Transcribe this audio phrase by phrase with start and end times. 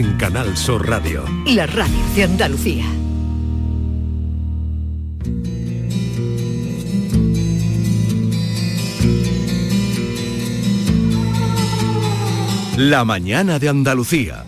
[0.00, 1.26] En Canal Sur Radio.
[1.44, 2.86] La radio de Andalucía.
[12.78, 14.46] La mañana de Andalucía.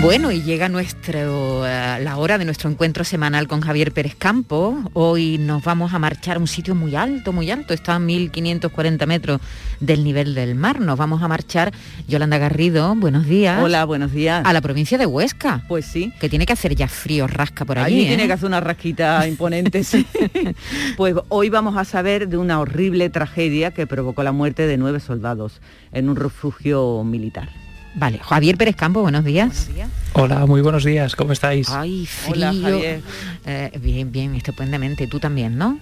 [0.00, 4.78] Bueno, y llega nuestro, eh, la hora de nuestro encuentro semanal con Javier Pérez Campo.
[4.92, 9.06] Hoy nos vamos a marchar a un sitio muy alto, muy alto, está a 1540
[9.06, 9.40] metros
[9.80, 10.80] del nivel del mar.
[10.80, 11.72] Nos vamos a marchar,
[12.06, 13.60] Yolanda Garrido, buenos días.
[13.60, 14.46] Hola, buenos días.
[14.46, 15.64] A la provincia de Huesca.
[15.66, 16.12] Pues sí.
[16.20, 17.96] Que tiene que hacer ya frío, rasca por allí.
[17.96, 18.26] Allí tiene ¿eh?
[18.28, 20.06] que hacer una rasquita imponente, sí.
[20.96, 25.00] pues hoy vamos a saber de una horrible tragedia que provocó la muerte de nueve
[25.00, 27.48] soldados en un refugio militar.
[27.98, 29.68] Vale, Javier Pérez Campo, buenos días.
[30.12, 31.68] Hola, muy buenos días, ¿cómo estáis?
[31.68, 32.34] Ay, frío.
[32.34, 33.02] Hola, Javier.
[33.44, 35.08] Eh, bien, bien, estupendamente.
[35.08, 35.80] Tú también, ¿no?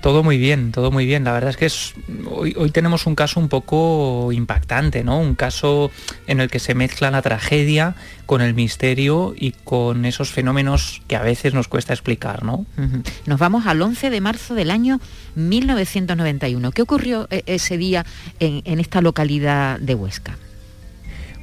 [0.00, 1.24] Todo muy bien, todo muy bien.
[1.24, 1.94] La verdad es que es,
[2.30, 5.18] hoy, hoy tenemos un caso un poco impactante, ¿no?
[5.18, 5.90] Un caso
[6.28, 11.16] en el que se mezcla la tragedia con el misterio y con esos fenómenos que
[11.16, 12.66] a veces nos cuesta explicar, ¿no?
[13.26, 15.00] Nos vamos al 11 de marzo del año
[15.34, 16.70] 1991.
[16.70, 18.06] ¿Qué ocurrió eh, ese día
[18.38, 20.36] en, en esta localidad de Huesca?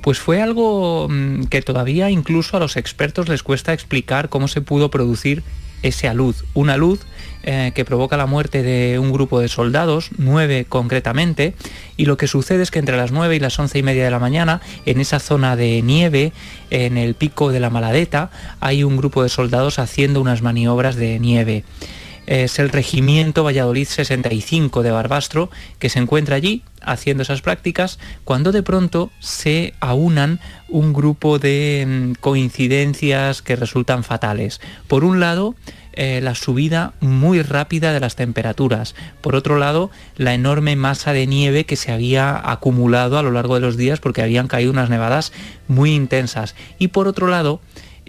[0.02, 4.62] Pues fue algo mm, que todavía incluso a los expertos les cuesta explicar cómo se
[4.62, 5.44] pudo producir
[5.82, 6.44] esa luz.
[6.54, 7.02] Una luz
[7.44, 11.54] eh, que provoca la muerte de un grupo de soldados, nueve concretamente,
[11.96, 14.12] y lo que sucede es que entre las nueve y las once y media de
[14.12, 16.34] la mañana, en esa zona de nieve,
[16.70, 21.20] en el pico de la Maladeta, hay un grupo de soldados haciendo unas maniobras de
[21.20, 21.64] nieve
[22.30, 28.52] es el Regimiento Valladolid 65 de Barbastro, que se encuentra allí haciendo esas prácticas, cuando
[28.52, 34.62] de pronto se aunan un grupo de mm, coincidencias que resultan fatales.
[34.88, 35.56] Por un lado,
[35.94, 38.96] eh, la subida muy rápida de las temperaturas.
[39.22, 43.56] Por otro lado, la enorme masa de nieve que se había acumulado a lo largo
[43.56, 45.34] de los días porque habían caído unas nevadas
[45.68, 46.56] muy intensas.
[46.78, 47.60] Y por otro lado,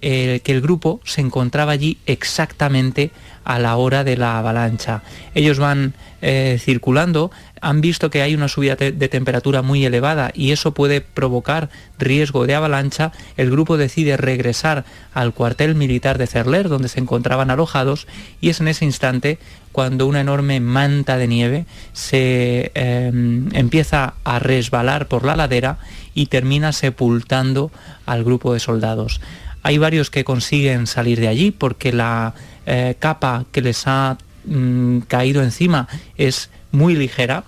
[0.02, 3.10] eh, que el grupo se encontraba allí exactamente
[3.50, 5.02] a la hora de la avalancha.
[5.34, 10.52] Ellos van eh, circulando, han visto que hay una subida de temperatura muy elevada y
[10.52, 11.68] eso puede provocar
[11.98, 13.10] riesgo de avalancha.
[13.36, 14.84] El grupo decide regresar
[15.14, 18.06] al cuartel militar de Cerler, donde se encontraban alojados,
[18.40, 19.40] y es en ese instante
[19.72, 23.10] cuando una enorme manta de nieve se eh,
[23.52, 25.78] empieza a resbalar por la ladera
[26.14, 27.72] y termina sepultando
[28.06, 29.20] al grupo de soldados.
[29.64, 32.34] Hay varios que consiguen salir de allí porque la
[32.66, 37.44] eh, capa que les ha mm, caído encima es muy ligera,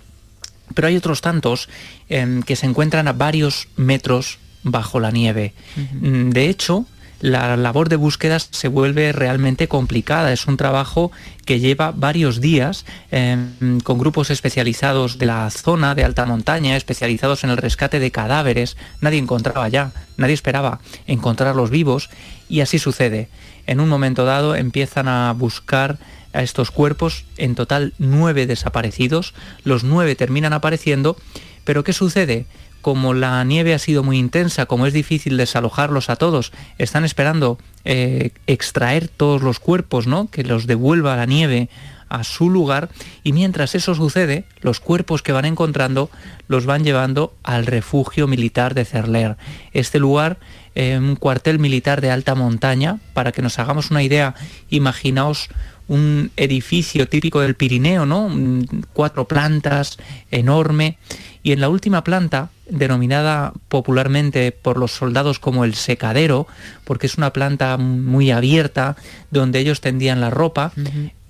[0.75, 1.69] pero hay otros tantos
[2.09, 5.55] em, que se encuentran a varios metros bajo la nieve.
[6.01, 6.87] Mm, De hecho,
[7.23, 10.33] la labor de búsqueda se vuelve realmente complicada.
[10.33, 11.13] Es un trabajo
[11.47, 17.45] que lleva varios días em, con grupos especializados de la zona de alta montaña, especializados
[17.45, 18.77] en el rescate de cadáveres.
[19.01, 22.11] Nadie encontraba ya, nadie esperaba encontrarlos vivos
[22.49, 23.29] y así sucede.
[23.73, 25.97] En un momento dado empiezan a buscar
[26.35, 29.33] a estos cuerpos, en total nueve desaparecidos,
[29.65, 31.17] los nueve terminan apareciendo,
[31.65, 32.45] pero ¿qué sucede?
[32.83, 37.57] Como la nieve ha sido muy intensa, como es difícil desalojarlos a todos, están esperando
[37.87, 40.31] eh, extraer todos los cuerpos, ¿no?
[40.31, 41.71] Que los devuelva la nieve
[42.11, 42.91] a su lugar
[43.25, 46.11] y mientras eso sucede, los cuerpos que van encontrando
[46.47, 49.39] los van llevando al refugio militar de Cerler.
[49.73, 50.37] Este lugar,
[50.75, 54.35] eh, un cuartel militar de alta montaña, para que nos hagamos una idea,
[54.71, 55.49] imaginaos
[55.89, 58.25] un edificio típico del Pirineo, ¿no?
[58.27, 59.99] Un- Cuatro plantas,
[60.31, 60.97] enorme,
[61.43, 66.47] y en la última planta, denominada popularmente por los soldados como el secadero,
[66.85, 68.97] porque es una planta muy abierta,
[69.31, 70.73] donde ellos tendían la ropa,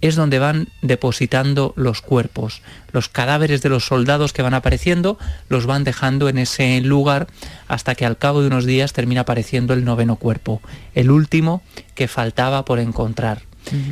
[0.01, 2.63] es donde van depositando los cuerpos.
[2.93, 7.27] Los cadáveres de los soldados que van apareciendo los van dejando en ese lugar
[7.69, 10.61] hasta que al cabo de unos días termina apareciendo el noveno cuerpo,
[10.95, 11.63] el último
[11.95, 13.43] que faltaba por encontrar.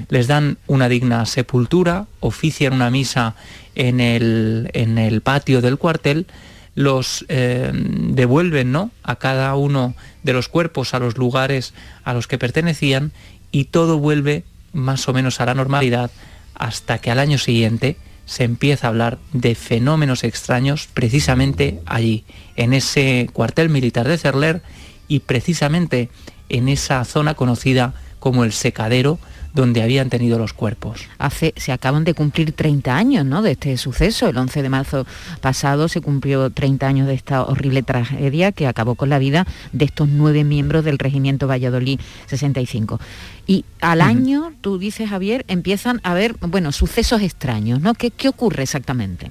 [0.08, 3.36] Les dan una digna sepultura, ofician una misa
[3.76, 6.26] en el, en el patio del cuartel,
[6.74, 8.90] los eh, devuelven ¿no?
[9.02, 11.74] a cada uno de los cuerpos a los lugares
[12.04, 13.12] a los que pertenecían
[13.50, 16.10] y todo vuelve más o menos a la normalidad
[16.54, 17.96] hasta que al año siguiente
[18.30, 22.24] se empieza a hablar de fenómenos extraños precisamente allí,
[22.54, 24.62] en ese cuartel militar de Cerler
[25.08, 26.10] y precisamente
[26.48, 29.18] en esa zona conocida como el secadero,
[29.52, 31.08] donde habían tenido los cuerpos.
[31.18, 33.42] Hace, se acaban de cumplir 30 años ¿no?
[33.42, 34.28] de este suceso.
[34.28, 35.06] El 11 de marzo
[35.40, 39.84] pasado se cumplió 30 años de esta horrible tragedia que acabó con la vida de
[39.84, 43.00] estos nueve miembros del Regimiento Valladolid 65.
[43.46, 47.94] Y al año, tú dices, Javier, empiezan a haber, bueno, sucesos extraños, ¿no?
[47.94, 49.30] ¿Qué, qué ocurre exactamente?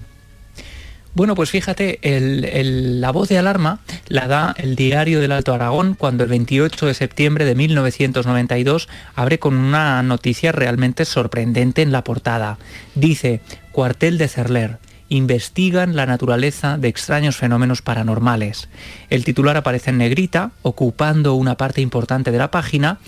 [1.16, 6.24] Bueno, pues fíjate, la voz de alarma la da el diario del Alto Aragón cuando
[6.24, 12.58] el 28 de septiembre de 1992 abre con una noticia realmente sorprendente en la portada.
[12.94, 13.42] Dice,
[13.72, 14.78] cuartel de Cerler,
[15.10, 18.70] investigan la naturaleza de extraños fenómenos paranormales.
[19.10, 23.00] El titular aparece en negrita, ocupando una parte importante de la página,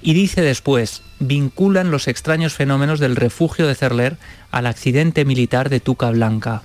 [0.00, 4.16] y dice después, vinculan los extraños fenómenos del refugio de Cerler
[4.52, 6.62] al accidente militar de Tuca Blanca.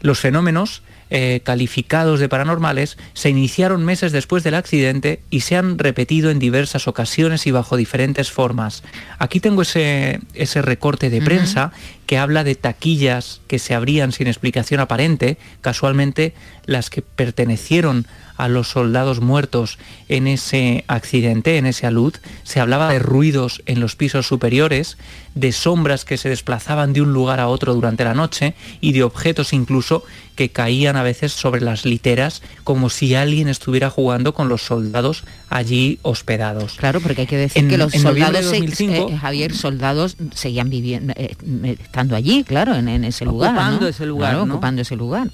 [0.00, 0.82] Los fenómenos
[1.12, 6.38] eh, calificados de paranormales se iniciaron meses después del accidente y se han repetido en
[6.38, 8.84] diversas ocasiones y bajo diferentes formas.
[9.18, 11.72] Aquí tengo ese, ese recorte de prensa
[12.06, 16.32] que habla de taquillas que se abrían sin explicación aparente, casualmente
[16.64, 18.06] las que pertenecieron
[18.40, 19.78] a los soldados muertos
[20.08, 22.14] en ese accidente, en ese alud.
[22.42, 24.96] Se hablaba de ruidos en los pisos superiores,
[25.34, 29.02] de sombras que se desplazaban de un lugar a otro durante la noche y de
[29.02, 30.04] objetos incluso
[30.36, 35.24] que caían a veces sobre las literas como si alguien estuviera jugando con los soldados
[35.50, 36.76] allí hospedados.
[36.78, 41.36] Claro, porque hay que decir que los soldados, eh, Javier, soldados seguían viviendo, eh,
[41.78, 43.50] estando allí, claro, en, ese lugar.
[43.50, 44.36] Ocupando ese lugar.
[44.36, 45.28] Ocupando ese lugar.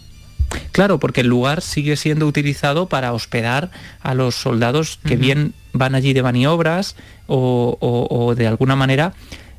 [0.73, 3.71] Claro, porque el lugar sigue siendo utilizado para hospedar
[4.01, 6.97] a los soldados que bien van allí de maniobras
[7.27, 9.13] o, de alguna manera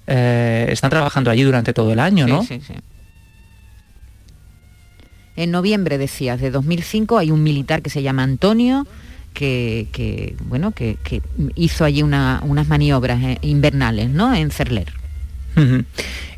[0.06, 2.44] eh, están trabajando allí durante todo el año, ¿no?
[2.44, 2.74] Sí, sí.
[5.36, 8.88] En noviembre, decías, de 2005 hay un militar que se llama Antonio,
[9.34, 10.98] que, bueno, que,
[11.56, 14.34] hizo allí unas maniobras eh, invernales, ¿no?
[14.34, 14.92] En Cerler.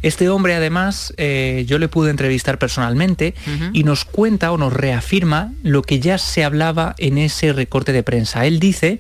[0.01, 3.33] Este hombre además eh, yo le pude entrevistar personalmente
[3.73, 8.03] y nos cuenta o nos reafirma lo que ya se hablaba en ese recorte de
[8.03, 8.45] prensa.
[8.45, 8.99] Él dice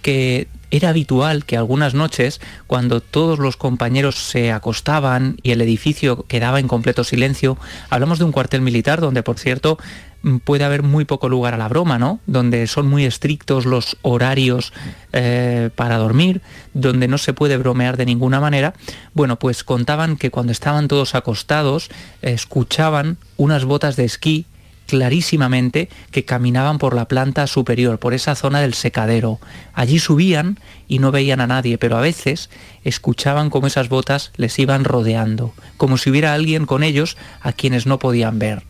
[0.00, 6.24] que era habitual que algunas noches, cuando todos los compañeros se acostaban y el edificio
[6.28, 7.58] quedaba en completo silencio,
[7.90, 9.78] hablamos de un cuartel militar donde, por cierto,
[10.22, 12.20] Mm, puede haber muy poco lugar a la broma, ¿no?
[12.26, 14.72] Donde son muy estrictos los horarios
[15.12, 16.42] eh, para dormir,
[16.74, 18.74] donde no se puede bromear de ninguna manera.
[19.14, 21.88] Bueno, pues contaban que cuando estaban todos acostados,
[22.20, 24.46] escuchaban unas botas de esquí
[24.88, 29.38] clarísimamente que caminaban por la planta superior, por esa zona del secadero.
[29.74, 30.58] Allí subían
[30.88, 32.48] y no veían a nadie, pero a veces
[32.84, 37.86] escuchaban cómo esas botas les iban rodeando, como si hubiera alguien con ellos a quienes
[37.86, 38.62] no podían ver.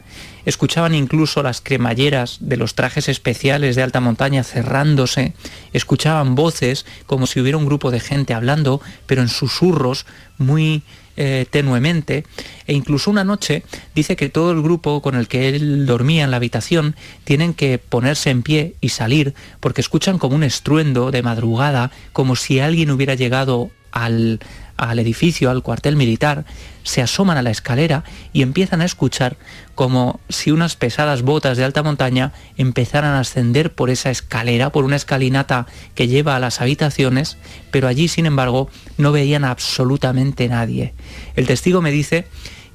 [0.44, 5.34] Escuchaban incluso las cremalleras de los trajes especiales de alta montaña cerrándose,
[5.72, 10.04] escuchaban voces como si hubiera un grupo de gente hablando, pero en susurros
[10.36, 10.82] muy
[11.20, 12.24] eh, tenuemente,
[12.68, 16.30] e incluso una noche dice que todo el grupo con el que él dormía en
[16.30, 16.94] la habitación
[17.24, 22.36] tienen que ponerse en pie y salir porque escuchan como un estruendo de madrugada, como
[22.36, 24.38] si alguien hubiera llegado al,
[24.78, 26.44] al edificio, al cuartel militar,
[26.84, 29.36] se asoman a la escalera y empiezan a escuchar
[29.74, 34.84] como si unas pesadas botas de alta montaña empezaran a ascender por esa escalera, por
[34.84, 37.36] una escalinata que lleva a las habitaciones,
[37.70, 40.94] pero allí, sin embargo, no veían absolutamente nadie.
[41.36, 42.26] El testigo me dice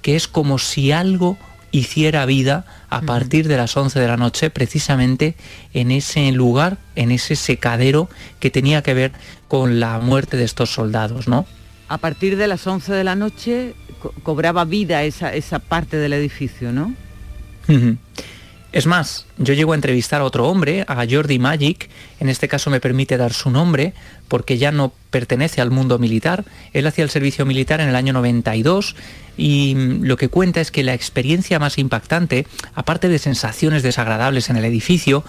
[0.02, 1.38] que es como si algo
[1.72, 5.36] hiciera vida a partir de las 11 de la noche, precisamente
[5.74, 8.10] en ese lugar, en ese secadero
[8.40, 9.12] que tenía que ver
[9.48, 11.48] con la muerte de estos soldados, ¿no?
[11.94, 13.76] A partir de las 11 de la noche
[14.24, 16.96] cobraba vida esa, esa parte del edificio, ¿no?
[18.72, 22.72] Es más, yo llego a entrevistar a otro hombre, a Jordi Magic, en este caso
[22.72, 23.94] me permite dar su nombre,
[24.28, 28.12] porque ya no pertenece al mundo militar, él hacía el servicio militar en el año
[28.14, 28.96] 92
[29.38, 34.58] y lo que cuenta es que la experiencia más impactante, aparte de sensaciones desagradables en
[34.58, 35.24] el edificio,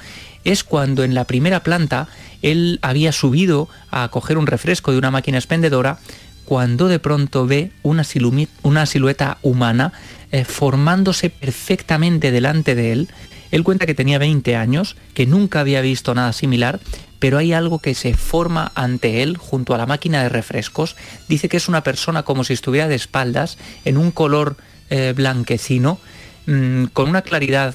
[0.44, 2.08] es cuando en la primera planta
[2.40, 5.98] él había subido a coger un refresco de una máquina expendedora
[6.44, 9.92] cuando de pronto ve una, silueta humana
[10.30, 13.08] eh, formándose perfectamente delante de él.
[13.50, 16.80] Él cuenta que tenía 20 años, que nunca había visto nada similar,
[17.18, 20.96] pero hay algo que se forma ante él junto a la máquina de refrescos.
[21.28, 24.56] Dice que es una persona como si estuviera de espaldas, en un color
[24.90, 25.98] eh, blanquecino,
[26.46, 27.74] mm, con una claridad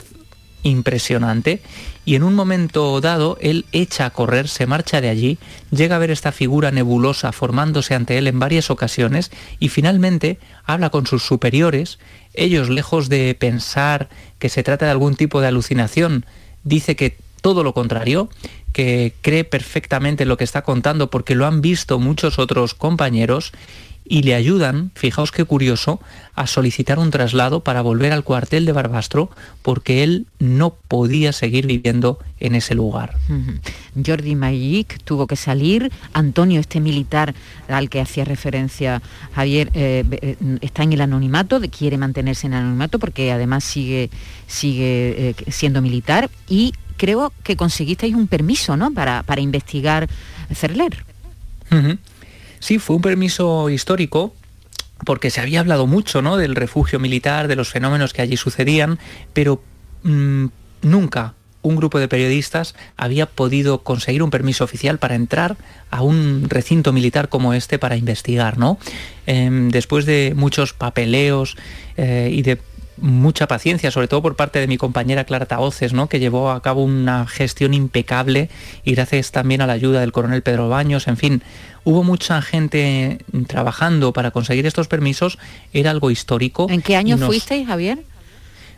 [0.63, 1.62] impresionante.
[2.06, 5.38] Y en un momento dado él echa a correr, se marcha de allí,
[5.72, 10.89] llega a ver esta figura nebulosa formándose ante él en varias ocasiones y finalmente habla
[10.89, 12.00] con sus superiores,
[12.34, 16.25] ellos lejos de pensar que se trata de algún tipo de alucinación,
[16.63, 18.30] dice que todo lo contrario,
[18.74, 23.51] que cree perfectamente lo que está contando porque lo han visto muchos otros compañeros
[24.10, 26.01] y le ayudan, fijaos qué curioso,
[26.34, 29.30] a solicitar un traslado para volver al cuartel de Barbastro
[29.62, 33.16] porque él no podía seguir viviendo en ese lugar.
[34.04, 37.36] Jordi Magic tuvo que salir, Antonio, este militar
[37.68, 39.01] al que hacía referencia
[39.36, 44.10] Javier, eh, eh, está en el anonimato, quiere mantenerse en el anonimato porque además sigue,
[44.48, 48.92] sigue eh, siendo militar y creo que conseguisteis un permiso ¿no?
[48.92, 50.10] para, para investigar
[50.51, 51.06] Cerler.
[52.60, 54.34] Sí, fue un permiso histórico
[55.06, 56.38] porque se había hablado mucho ¿no?
[56.38, 59.00] del refugio militar, de los fenómenos que allí sucedían,
[59.34, 59.62] pero
[60.04, 60.48] mm,
[60.82, 65.58] nunca un grupo de periodistas había podido conseguir un permiso oficial para entrar
[65.92, 68.78] a un recinto militar como este para investigar, ¿no?
[69.25, 71.58] Em, después de muchos papeleos
[71.98, 72.60] eh, y de
[73.01, 76.10] mucha paciencia, sobre todo por parte de mi compañera Clara Taoces, ¿no?
[76.10, 78.50] que llevó a cabo una gestión impecable
[78.84, 81.44] y gracias también a la ayuda del coronel Pedro Baños, en fin,
[81.84, 85.38] hubo mucha gente trabajando para conseguir estos permisos,
[85.74, 86.68] era algo histórico.
[86.70, 88.03] ¿En qué año fuisteis, Javier?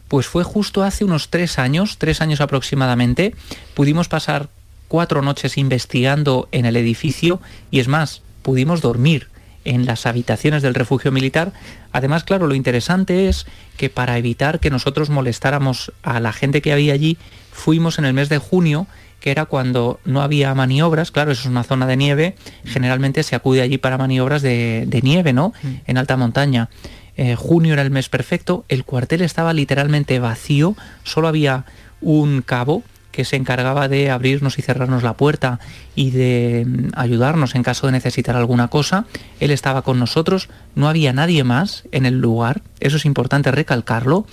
[0.07, 3.33] Pues fue justo hace unos tres años, tres años aproximadamente,
[3.73, 4.49] pudimos pasar
[4.87, 7.39] cuatro noches investigando en el edificio
[7.71, 9.30] y es más, pudimos dormir
[9.65, 11.53] en las habitaciones del refugio militar.
[11.91, 13.45] Además, claro, lo interesante es
[13.77, 17.17] que para evitar que nosotros molestáramos a la gente que había allí,
[17.51, 18.87] fuimos en el mes de junio,
[19.19, 23.35] que era cuando no había maniobras, claro, eso es una zona de nieve, generalmente se
[23.35, 25.53] acude allí para maniobras de, nieve, ¿no?
[25.61, 25.67] Mm.
[25.85, 26.69] En alta montaña.
[27.17, 31.65] Eh, junio era el mes perfecto, el cuartel estaba literalmente vacío, solo había
[32.01, 35.59] un cabo que se encargaba de abrirnos y cerrarnos la puerta
[35.95, 39.05] y de mm, ayudarnos en caso de necesitar alguna cosa.
[39.39, 44.25] Él estaba con nosotros, no había nadie más en el lugar, eso es importante recalcarlo.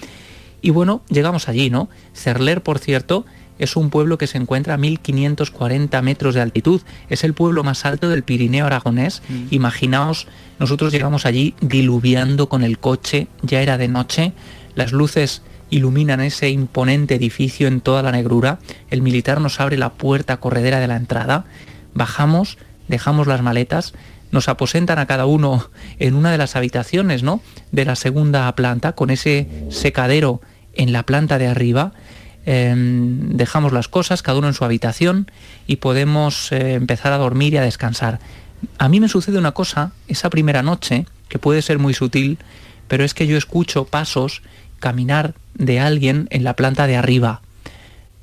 [0.60, 1.88] Y bueno, llegamos allí, ¿no?
[2.14, 3.24] Cerler, por cierto,
[3.58, 6.80] es un pueblo que se encuentra a 1540 metros de altitud.
[7.08, 9.22] Es el pueblo más alto del Pirineo aragonés.
[9.28, 9.46] Mm.
[9.50, 10.26] Imaginaos,
[10.58, 14.32] nosotros llegamos allí diluviando con el coche, ya era de noche,
[14.74, 18.58] las luces iluminan ese imponente edificio en toda la negrura.
[18.90, 21.44] El militar nos abre la puerta corredera de la entrada.
[21.94, 22.58] Bajamos,
[22.88, 23.94] dejamos las maletas,
[24.30, 27.40] nos aposentan a cada uno en una de las habitaciones, ¿no?
[27.72, 30.40] De la segunda planta, con ese secadero
[30.74, 31.92] en la planta de arriba.
[32.46, 35.30] Em, dejamos las cosas, cada uno en su habitación,
[35.66, 38.20] y podemos eh, empezar a dormir y a descansar.
[38.78, 42.38] A mí me sucede una cosa, esa primera noche, que puede ser muy sutil,
[42.86, 44.42] pero es que yo escucho pasos
[44.78, 47.42] caminar de alguien en la planta de arriba.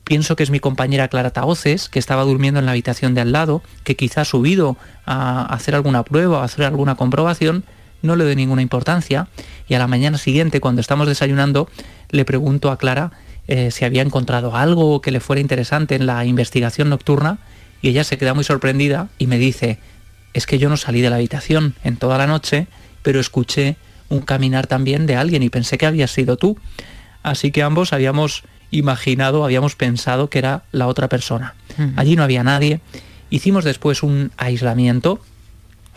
[0.04, 3.32] Pienso que es mi compañera Clara Taoces, que estaba durmiendo en la habitación de al
[3.32, 7.64] lado, que quizá ha subido a hacer alguna prueba o a hacer alguna comprobación,
[8.04, 9.28] no le doy ninguna importancia
[9.68, 11.68] y a la mañana siguiente, cuando estamos desayunando,
[12.12, 13.12] le pregunto a Clara
[13.48, 17.40] eh, si había encontrado algo que le fuera interesante en la investigación nocturna
[17.82, 19.80] y ella se queda muy sorprendida y me dice,
[20.34, 22.68] es que yo no salí de la habitación en toda la noche,
[23.02, 23.78] pero escuché
[24.10, 26.58] un caminar también de alguien y pensé que había sido tú.
[27.24, 31.56] Así que ambos habíamos imaginado, habíamos pensado que era la otra persona.
[31.96, 32.80] Allí no había nadie.
[33.30, 35.20] Hicimos después un aislamiento,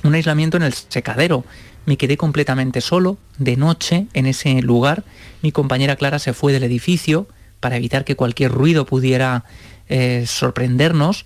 [0.02, 1.44] un aislamiento en el secadero.
[1.86, 5.04] Me quedé completamente solo, de noche, en ese lugar.
[5.42, 7.28] Mi compañera Clara se fue del edificio
[7.60, 9.44] para evitar que cualquier ruido pudiera
[9.88, 11.24] eh, sorprendernos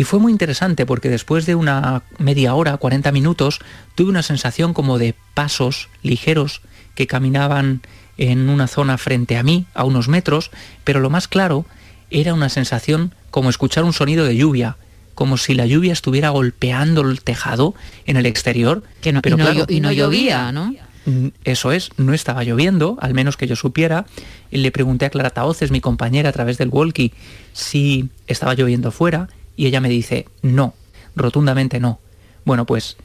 [0.00, 3.58] y fue muy interesante porque después de una media hora, 40 minutos,
[3.94, 6.62] tuve una sensación como de pasos ligeros
[6.94, 7.82] que caminaban
[8.16, 10.52] en una zona frente a mí, a unos metros,
[10.84, 11.66] pero lo más claro
[12.10, 14.78] era una sensación como escuchar un sonido de lluvia,
[15.14, 17.74] como si la lluvia estuviera golpeando el tejado
[18.06, 18.82] en el exterior.
[19.02, 19.36] Que no, pero
[19.68, 20.74] y, no, llovía, ¿no?
[21.04, 24.06] Mm, eso es, no estaba lloviendo, al menos que yo supiera.
[24.50, 27.12] Le pregunté a Clara Taoces, mi compañera, a través del walkie,
[27.52, 29.28] si estaba lloviendo fuera
[29.60, 30.72] y ella me dice, no,
[31.14, 31.98] rotundamente no.
[32.46, 32.96] Bueno, pues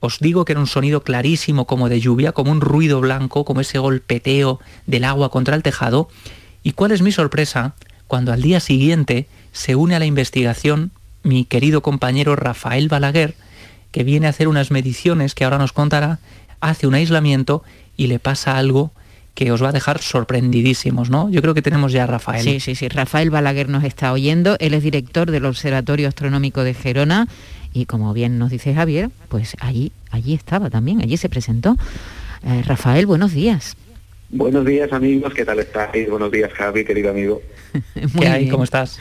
[0.00, 3.60] os digo que era un sonido clarísimo como de lluvia, como un ruido blanco, como
[3.60, 6.08] ese golpeteo del agua contra el tejado.
[6.62, 7.74] ¿Y cuál es mi sorpresa?
[8.06, 10.92] Cuando al día siguiente se une a la investigación
[11.24, 13.34] mi querido compañero Rafael Balaguer,
[13.92, 16.20] que viene a hacer unas mediciones que ahora nos contará,
[16.60, 17.62] hace un aislamiento
[17.98, 18.92] y le pasa algo
[19.38, 21.30] que os va a dejar sorprendidísimos, ¿no?
[21.30, 22.42] Yo creo que tenemos ya a Rafael.
[22.42, 22.88] Sí, sí, sí.
[22.88, 24.56] Rafael Balaguer nos está oyendo.
[24.58, 27.28] Él es director del Observatorio Astronómico de Gerona
[27.72, 31.76] y como bien nos dice Javier, pues allí, allí estaba también, allí se presentó.
[32.42, 33.76] Eh, Rafael, buenos días.
[34.30, 36.10] Buenos días amigos, ¿qué tal estáis?
[36.10, 37.40] Buenos días Javi, querido amigo.
[38.18, 38.48] ¿Qué hay?
[38.48, 38.98] ¿Cómo estás?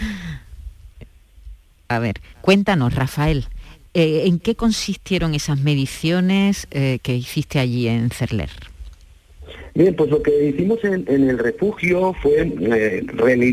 [1.88, 3.48] A ver, cuéntanos, Rafael,
[3.96, 8.52] eh, ¿en qué consistieron esas mediciones eh, que hiciste allí en Cerler?
[9.78, 13.06] Bien, pues lo que hicimos en, el refugio fue eh,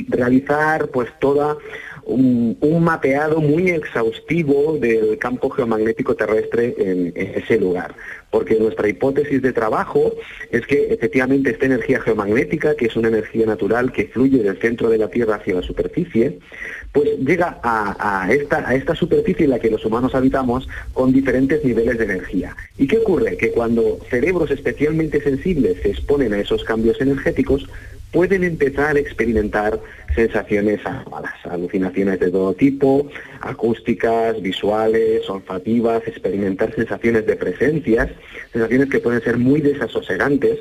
[0.08, 1.58] realizar pues toda
[2.06, 7.94] un, mapeado muy exhaustivo del campo geomagnético terrestre en, ese lugar.
[8.30, 10.14] Porque nuestra hipótesis de trabajo
[10.50, 14.88] es que efectivamente esta energía geomagnética, que es una energía natural que fluye del centro
[14.88, 16.38] de la Tierra hacia la superficie,
[16.94, 21.64] pues llega a, esta, a esta superficie en la que los humanos habitamos con diferentes
[21.64, 22.56] niveles de energía.
[22.78, 23.36] ¿Y qué ocurre?
[23.36, 27.68] Que cuando cerebros especialmente sensibles se exponen a esos cambios energéticos,
[28.12, 29.80] pueden empezar a experimentar
[30.14, 30.80] sensaciones
[31.10, 33.08] malas, alucinaciones de todo tipo,
[33.40, 38.10] acústicas, visuales, olfativas, experimentar sensaciones de presencias,
[38.52, 40.60] sensaciones que pueden ser muy desasosegantes.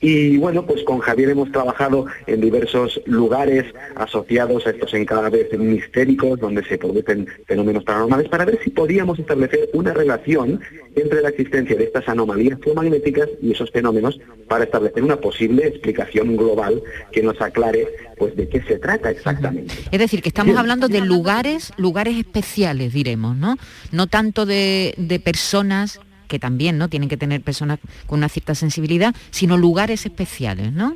[0.00, 3.64] Y bueno, pues con Javier hemos trabajado en diversos lugares
[3.96, 9.68] asociados a estos enclaves mistéricos donde se producen fenómenos paranormales para ver si podíamos establecer
[9.72, 10.60] una relación
[10.94, 16.36] entre la existencia de estas anomalías geomagnéticas y esos fenómenos para establecer una posible explicación
[16.36, 19.74] global que nos aclare pues de qué se trata exactamente.
[19.90, 23.56] Es decir, que estamos hablando de lugares, lugares especiales, diremos, ¿no?
[23.92, 28.54] No tanto de, de personas que también no tienen que tener personas con una cierta
[28.54, 30.94] sensibilidad, sino lugares especiales, ¿no?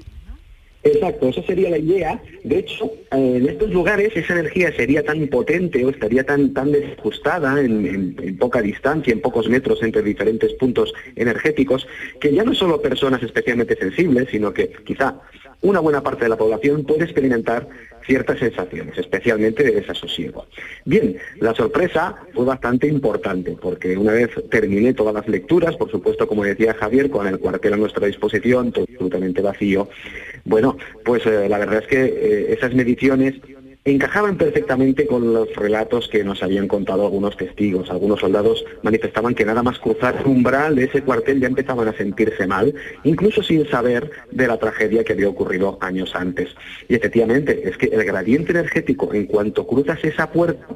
[0.84, 2.22] Exacto, esa sería la idea.
[2.42, 7.58] De hecho, en estos lugares esa energía sería tan potente o estaría tan, tan desajustada
[7.58, 11.86] en, poca distancia, en pocos metros entre diferentes puntos energéticos,
[12.20, 15.20] que ya no solo personas especialmente sensibles, sino que quizá
[15.62, 17.66] una buena parte de la población puede experimentar
[18.06, 20.46] ciertas sensaciones, especialmente de desasosiego.
[20.84, 26.26] Bien, la sorpresa fue bastante importante, porque una vez terminé todas las lecturas, por supuesto,
[26.26, 29.88] como decía Javier, con el cuartel a nuestra disposición, todo absolutamente vacío,
[30.44, 33.34] bueno, pues eh, la verdad es que eh, esas mediciones
[33.84, 37.90] encajaban perfectamente con los relatos que nos habían contado algunos testigos.
[37.90, 41.96] Algunos soldados manifestaban que nada más cruzar el umbral de ese cuartel ya empezaban a
[41.96, 42.74] sentirse mal,
[43.04, 46.48] incluso sin saber de la tragedia que había ocurrido años antes.
[46.88, 50.66] Y efectivamente, es que el gradiente energético en cuanto cruzas esa puerta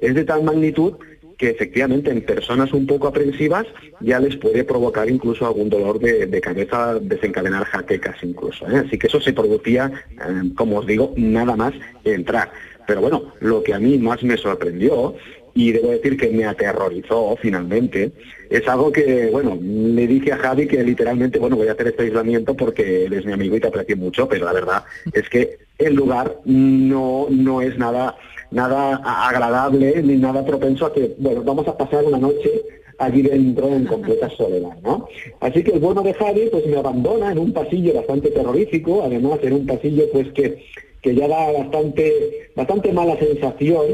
[0.00, 0.94] es de tal magnitud
[1.36, 3.66] que efectivamente en personas un poco aprensivas
[4.00, 8.68] ya les puede provocar incluso algún dolor de, cabeza, desencadenar jaquecas incluso.
[8.70, 8.82] ¿eh?
[8.86, 11.74] Así que eso se producía, eh, como os digo, nada más
[12.04, 12.50] entrar.
[12.86, 15.16] Pero bueno, lo que a mí más me sorprendió
[15.56, 18.12] y debo decir que me aterrorizó finalmente,
[18.50, 22.04] es algo que, bueno, le dije a Javi que literalmente, bueno, voy a hacer este
[22.04, 25.58] aislamiento porque él es mi amigo y te aprecio mucho, pero la verdad es que
[25.78, 28.16] el lugar no, no es nada
[28.50, 32.50] nada agradable ni nada propenso a que, bueno, vamos a pasar una noche
[32.98, 35.08] allí dentro en completa soledad, ¿no?
[35.40, 39.38] Así que el bueno de Javi pues me abandona en un pasillo bastante terrorífico, además
[39.42, 40.64] en un pasillo pues que
[41.06, 43.86] que ya da bastante, bastante mala sensación.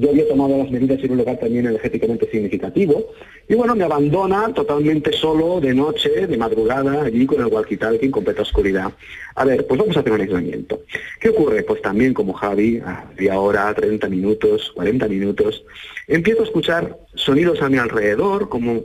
[0.00, 3.10] Yo había tomado las medidas en un lugar también energéticamente significativo.
[3.48, 8.12] Y bueno, me abandona totalmente solo de noche, de madrugada, allí con el walkie-talkie en
[8.12, 8.92] completa oscuridad.
[9.34, 10.82] A ver, pues vamos a hacer un aislamiento.
[11.18, 11.64] ¿Qué ocurre?
[11.64, 12.80] Pues también como Javi,
[13.16, 15.64] media hora, 30 minutos, 40 minutos,
[16.06, 18.84] empiezo a escuchar sonidos a mi alrededor, como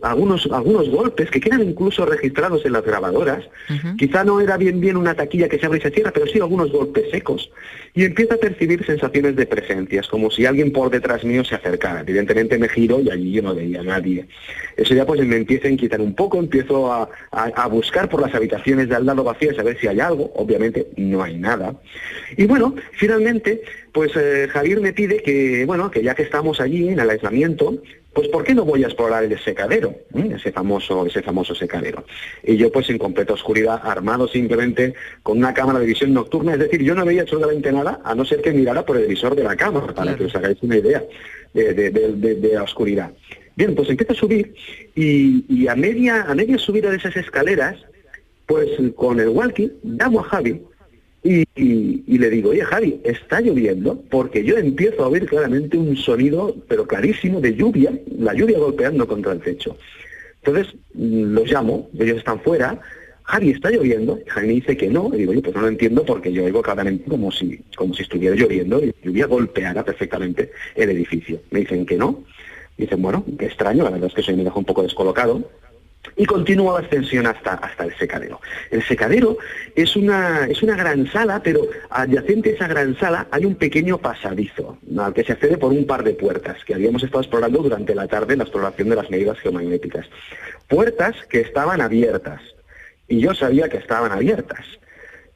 [0.00, 3.44] algunos, algunos golpes que quedan incluso registrados en las grabadoras.
[3.98, 6.40] Quizá no era bien bien una taquilla que se abre y se cierra, pero sí
[6.40, 7.50] algunos golpes secos.
[7.94, 12.00] Y empiezo a percibir sensaciones de presencias, como si alguien por detrás mío se acercara.
[12.00, 14.26] Evidentemente me giro y allí yo no veía a nadie.
[14.76, 18.34] Eso ya pues me empieza a inquietar un poco, empiezo a, a, buscar por las
[18.34, 20.32] habitaciones de al lado vacías a ver si hay algo.
[20.36, 21.76] Obviamente no hay nada.
[22.36, 26.88] Y bueno, finalmente, pues eh, Javier me pide que, bueno, que ya que estamos allí
[26.88, 29.94] en el aislamiento, pues ¿por qué no voy a explorar el secadero?
[30.10, 30.32] ¿Mm?
[30.32, 32.04] Ese famoso, ese famoso secadero.
[32.42, 36.58] Y yo pues en completa oscuridad, armado simplemente con una cámara de visión nocturna, es
[36.58, 39.44] decir, yo no veía absolutamente nada, a no ser que mirara por el visor de
[39.44, 41.02] la cámara, para que os hagáis una idea
[41.54, 43.12] de, la oscuridad.
[43.56, 44.54] Bien, pues empiezo a subir
[44.94, 47.76] y, a media, a media subida de esas escaleras,
[48.46, 50.60] pues con el walkie llamo a Javi
[51.24, 56.56] y, le digo, oye Javi, está lloviendo porque yo empiezo a oír claramente un sonido,
[56.68, 59.76] pero clarísimo, de lluvia, la lluvia golpeando contra el techo.
[60.42, 62.80] Entonces mm, los llamo, ellos están fuera,
[63.22, 64.18] Javi, ¿está lloviendo?
[64.26, 66.60] Javi me dice que no, y digo, oye, pues no lo entiendo porque yo oigo
[66.60, 71.40] claramente como si, como si estuviera lloviendo y lluvia golpeara perfectamente el edificio.
[71.52, 72.24] Me dicen que no.
[72.76, 75.48] Dicen, bueno, qué extraño, la verdad es que se me dejó un poco descolocado
[76.16, 78.40] y continúa la ascensión hasta, hasta el secadero.
[78.70, 79.38] El secadero
[79.74, 83.98] es una, es una gran sala, pero adyacente a esa gran sala hay un pequeño
[83.98, 87.94] pasadizo al que se accede por un par de puertas que habíamos estado explorando durante
[87.94, 90.06] la tarde en la exploración de las medidas geomagnéticas.
[90.68, 92.40] Puertas que estaban abiertas,
[93.08, 94.64] y yo sabía que estaban abiertas.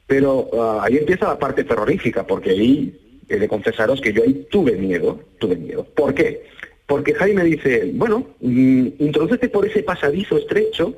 [0.07, 4.47] Pero ah, ahí empieza la parte terrorífica, porque ahí he de confesaros que yo ahí
[4.49, 5.83] tuve miedo, tuve miedo.
[5.83, 6.43] ¿Por qué?
[6.87, 10.95] Porque Jaime dice, bueno, mm, introducete por ese pasadizo estrecho,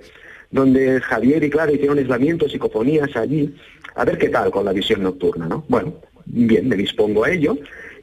[0.52, 3.54] donde Javier y Clara hicieron aislamientos, psicofonías allí,
[3.95, 5.65] a ver qué tal con la visión nocturna, ¿no?
[5.67, 7.58] Bueno, bien, me dispongo a ello.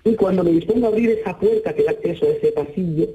[0.05, 3.09] Y cuando me dispongo a abrir esa puerta que da acceso a ese pasillo,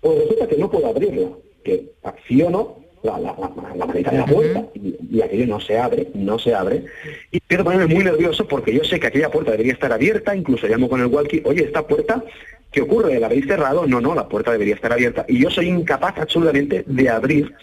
[0.00, 1.28] pues resulta que no puedo abrirla,
[1.64, 3.34] que acciono la, la,
[3.76, 6.84] la, manita de la puerta y, aquello no se abre, no se abre.
[7.30, 10.66] Y a ponerme muy nervioso porque yo sé que aquella puerta debería estar abierta, incluso
[10.66, 12.22] llamo con el walkie, oye, esta puerta,
[12.70, 13.18] ¿qué ocurre?
[13.18, 13.86] ¿La habéis cerrado?
[13.86, 15.24] No, no, la puerta debería estar abierta.
[15.28, 17.54] Y yo soy incapaz absolutamente de abrir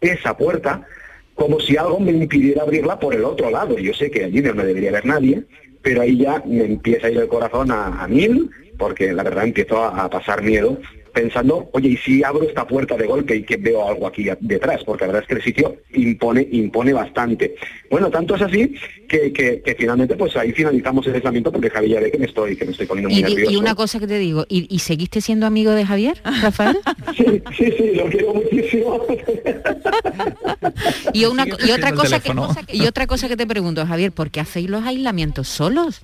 [0.00, 0.86] esa puerta
[1.34, 3.78] como si algo me impidiera abrirla por el otro lado.
[3.78, 5.44] Yo sé que allí no me debería haber nadie,
[5.80, 9.82] pero ahí ya me empieza a ir el corazón a, mil, porque la verdad empiezo
[9.82, 10.78] a pasar miedo
[11.12, 14.82] pensando, oye, ¿y si abro esta puerta de golpe y que veo algo aquí detrás?
[14.84, 17.54] Porque la verdad es que el sitio impone, impone bastante.
[17.90, 18.74] Bueno, tanto es así
[19.08, 22.56] que, que, finalmente pues ahí finalizamos el aislamiento porque Javier ya ve que me estoy,
[22.56, 23.52] que me estoy poniendo muy y, nervioso.
[23.52, 26.78] Y una cosa que te digo, ¿y, seguiste siendo amigo de Javier, Rafael?
[27.16, 29.04] sí, sí, sí, lo quiero muchísimo.
[31.12, 32.32] y, una, y, otra cosa que,
[32.72, 36.00] y otra cosa que te pregunto, Javier, ¿por qué hacéis los aislamientos solos?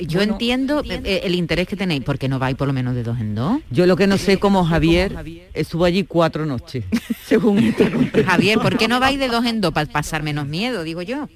[0.00, 3.04] Yo entiendo eh, eh, el interés que tenéis, porque no vais por lo menos de
[3.04, 3.60] dos en dos.
[3.70, 5.14] Yo lo que no sé cómo Javier
[5.54, 6.84] estuvo allí cuatro noches,
[7.26, 7.72] según
[8.26, 11.28] Javier, ¿por qué no vais de dos en dos para pasar menos miedo, digo yo?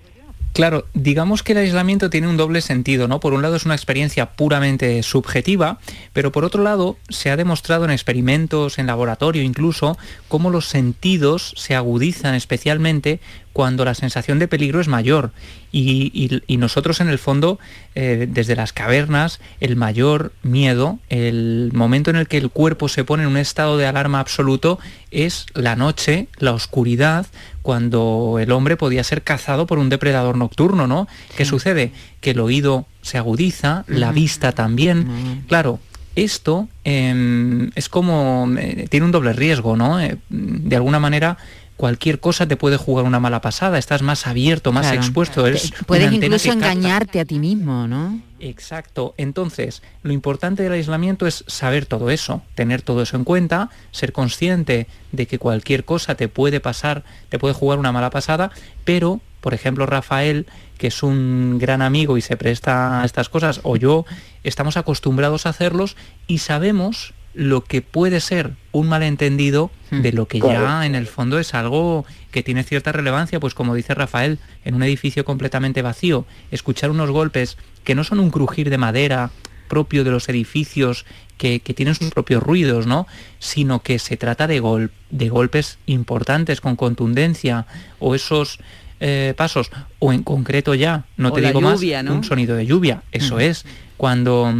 [0.52, 3.20] Claro, digamos que el aislamiento tiene un doble sentido, ¿no?
[3.20, 5.78] Por un lado es una experiencia puramente subjetiva,
[6.12, 11.54] pero por otro lado se ha demostrado en experimentos, en laboratorio incluso, cómo los sentidos
[11.56, 13.20] se agudizan especialmente
[13.52, 15.32] cuando la sensación de peligro es mayor.
[15.70, 17.58] Y, nosotros en el fondo,
[17.94, 23.04] eh, desde las cavernas, el mayor miedo, el momento en el que el cuerpo se
[23.04, 24.78] pone en un estado de alarma absoluto,
[25.10, 27.26] es la noche, la oscuridad,
[27.62, 31.06] cuando el hombre podía ser cazado por un depredador nocturno, ¿no?
[31.36, 31.92] ¿Qué sucede?
[32.20, 35.44] Que el oído se agudiza, la vista también.
[35.48, 35.78] Claro,
[36.24, 40.00] esto em, es como, eh, tiene un doble riesgo, ¿no?
[40.00, 41.38] Eh, de alguna manera
[41.78, 45.44] cualquier cosa te puede jugar una mala pasada, estás más abierto, más expuesto.
[45.86, 48.20] puedes incluso engañarte a ti mismo, ¿no?
[48.40, 49.14] Exacto.
[49.16, 54.12] Entonces, lo importante del aislamiento es saber todo eso, tener todo eso en cuenta, ser
[54.12, 58.50] consciente de que cualquier cosa te puede pasar, te puede jugar una mala pasada,
[58.84, 60.46] pero, por ejemplo, Rafael,
[60.78, 64.04] que es un gran amigo y se presta a estas cosas, o yo,
[64.42, 70.00] estamos acostumbrados a hacerlos y sabemos lo que puede ser un malentendido hmm.
[70.00, 73.76] de lo que ya en el fondo es algo que tiene cierta relevancia, pues como
[73.76, 78.70] dice Rafael, en un edificio completamente vacío, escuchar unos golpes que no son un crujir
[78.70, 79.30] de madera
[79.68, 83.06] propio de los edificios que, tienen sus propios ruidos, ¿no?
[83.38, 87.66] Sino que se trata de, de golpes importantes con contundencia
[88.00, 88.58] o esos
[88.98, 89.70] eh, pasos,
[90.00, 93.40] o en concreto ya, no te digo más, un sonido de lluvia, eso hmm.
[93.42, 93.64] es,
[93.96, 94.52] cuando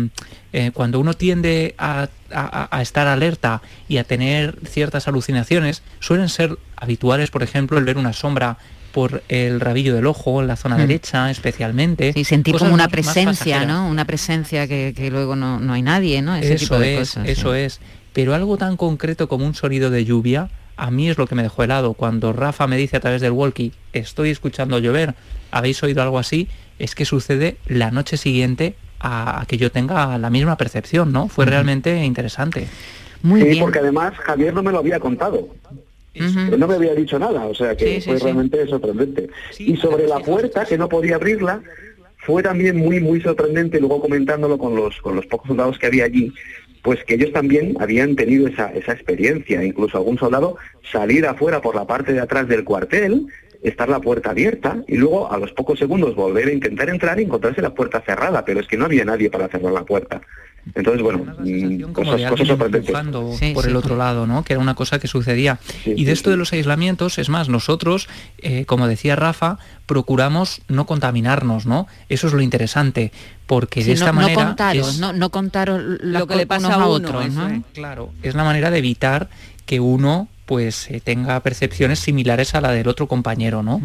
[0.52, 2.08] eh, cuando uno tiende a,
[2.80, 8.12] estar alerta y a tener ciertas alucinaciones, suelen ser habituales, por ejemplo, el ver una
[8.12, 8.58] sombra
[8.92, 10.80] por el rabillo del ojo, en la zona hmm.
[10.80, 12.12] derecha especialmente.
[12.14, 13.88] Sí, sentir como una presencia, ¿no?
[13.88, 16.34] Una presencia que, luego no, hay nadie, ¿no?
[16.36, 17.80] eso es, eso es.
[18.14, 21.42] Pero algo tan concreto como un sonido de lluvia, a mí es lo que me
[21.42, 21.92] dejó helado.
[21.92, 25.14] Cuando Rafa me dice a través del walkie, estoy escuchando llover,
[25.50, 26.48] ¿habéis oído algo así?
[26.78, 31.28] Es que sucede la noche siguiente a, que yo tenga la misma percepción, ¿no?
[31.28, 32.68] Fue realmente interesante.
[33.22, 35.48] Muy sí, porque además Javier no me lo había contado.
[36.14, 39.28] No me había dicho nada, o sea que fue realmente sorprendente.
[39.58, 41.62] y sobre la puerta, que no podía abrirla,
[42.16, 46.04] fue también muy, muy sorprendente, luego comentándolo con los, con los pocos soldados que había
[46.04, 46.32] allí,
[46.82, 50.56] pues que ellos también habían tenido esa, esa experiencia, incluso algún soldado
[50.90, 53.26] salir afuera por la parte de atrás del cuartel,
[53.62, 57.24] estar la puerta abierta y luego a los pocos segundos volver a intentar entrar y
[57.24, 60.20] encontrarse la puerta cerrada, pero es que no había nadie para cerrar la puerta.
[60.74, 63.54] Entonces, bueno, mm, cosas, cosas sorprendentes.
[63.54, 64.44] por el otro lado, ¿no?
[64.44, 65.58] Que era una cosa que sucedía.
[65.84, 70.86] y de esto de los aislamientos, es más, nosotros, eh, como decía Rafa, procuramos no
[70.86, 71.86] contaminarnos, ¿no?
[72.08, 73.12] Eso es lo interesante,
[73.46, 74.42] porque de esta manera...
[74.42, 77.62] No contaros, no, contaros lo que le pasa a otro, ¿no?
[77.72, 79.28] Claro, es la manera de evitar
[79.64, 83.82] que uno pues eh, tenga percepciones similares a la del otro compañero, ¿no?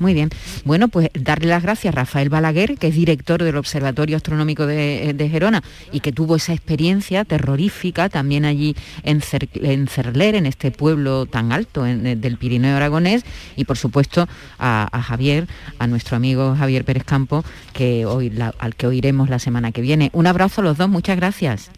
[0.00, 0.30] Muy bien.
[0.64, 5.28] Bueno, pues darle las gracias a Rafael Balaguer, que es director del Observatorio Astronómico de,
[5.30, 5.62] Gerona
[5.92, 11.84] y que tuvo esa experiencia terrorífica también allí en, Cerler, en este pueblo tan alto
[11.84, 14.26] del Pirineo Aragonés, y por supuesto
[14.58, 15.46] a, Javier,
[15.78, 20.10] a nuestro amigo Javier Pérez Campo, que hoy al que oiremos la semana que viene.
[20.14, 21.70] Un abrazo a los dos, muchas gracias.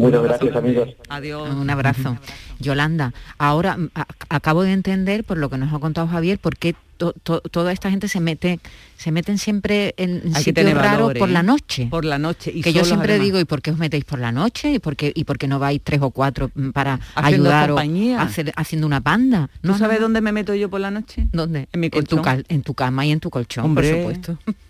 [0.00, 0.88] Muchas gracias, amigos.
[1.08, 1.54] Adiós.
[1.54, 2.16] Un abrazo.
[2.58, 3.78] Yolanda, ahora
[4.28, 6.74] acabo de entender, por lo que nos ha contado Javier, por qué
[7.50, 8.60] toda esta gente se mete
[8.96, 11.42] se meten siempre en sitios raros por la ¿eh?
[11.42, 11.88] noche.
[11.90, 12.52] Por la noche.
[12.54, 14.72] Y que yo siempre digo, ¿y por qué os metéis por la noche?
[14.72, 17.78] ¿Y por qué, y por qué no vais tres o cuatro mm, para ayudar o
[18.18, 19.48] hacer, haciendo una panda?
[19.62, 21.28] ¿No sabes dónde me meto yo por la noche?
[21.32, 21.68] ¿Dónde?
[21.72, 22.44] En mi colchón.
[22.48, 24.38] En tu, cama y en tu colchón, por supuesto.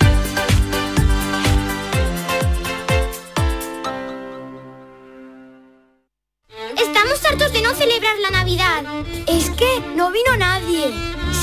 [7.67, 8.83] No celebrar la Navidad.
[9.27, 10.93] Es que no vino nadie.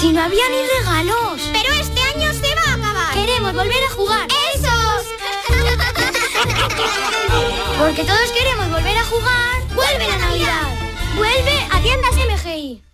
[0.01, 1.41] Si no había ni regalos.
[1.53, 3.15] Pero este año se va a acabar.
[3.15, 4.29] Queremos volver a jugar.
[4.55, 5.05] ¡Esos!
[7.79, 9.75] Porque todos queremos volver a jugar.
[9.75, 10.69] ¡Vuelve la Navidad!
[11.17, 12.94] ¡Vuelve a tiendas MGI!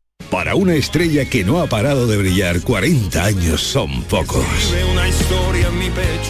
[0.29, 4.45] Para una estrella que no ha parado de brillar, 40 años son pocos.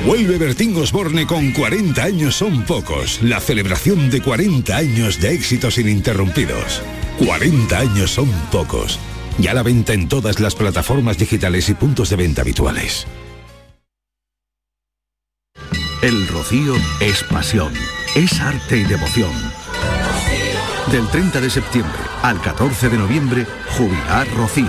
[0.06, 3.21] Vuelve Bertín Osborne con 40 años son pocos.
[3.21, 6.82] La celebración de 40 años de éxitos ininterrumpidos.
[7.25, 8.99] 40 años son pocos.
[9.38, 13.08] Ya la venta en todas las plataformas digitales y puntos de venta habituales.
[16.01, 17.71] El rocío es pasión,
[18.15, 19.32] es arte y devoción.
[20.89, 24.67] Del 30 de septiembre al 14 de noviembre, Jubilar Rocío.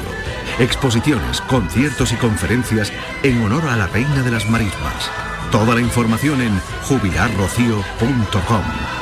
[0.58, 5.10] Exposiciones, conciertos y conferencias en honor a la Reina de las Marismas.
[5.50, 9.01] Toda la información en jubilarrocío.com.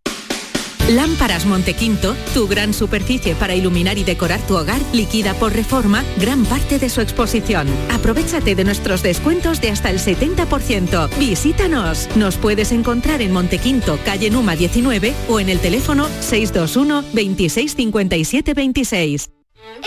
[0.91, 6.43] Lámparas Montequinto, tu gran superficie para iluminar y decorar tu hogar, liquida por reforma gran
[6.43, 7.69] parte de su exposición.
[7.89, 11.09] Aprovechate de nuestros descuentos de hasta el 70%.
[11.17, 12.09] Visítanos.
[12.17, 18.53] Nos puedes encontrar en Montequinto, calle Numa 19 o en el teléfono 621 26 57
[18.53, 19.29] 26.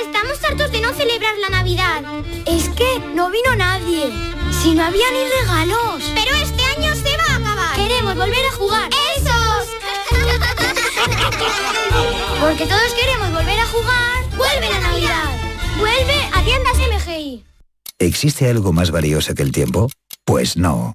[0.01, 2.03] Estamos hartos de no celebrar la Navidad.
[2.47, 4.11] Es que no vino nadie.
[4.63, 6.03] Si no había ni regalos.
[6.15, 7.77] Pero este año se va a acabar.
[7.77, 8.91] Queremos volver a jugar.
[9.19, 10.65] ¡Esos!
[12.41, 14.25] Porque todos queremos volver a jugar.
[14.37, 15.31] ¡Vuelve la Navidad!
[15.79, 17.45] ¡Vuelve a tiendas MGI!
[17.99, 19.89] ¿Existe algo más valioso que el tiempo?
[20.25, 20.93] Pues no.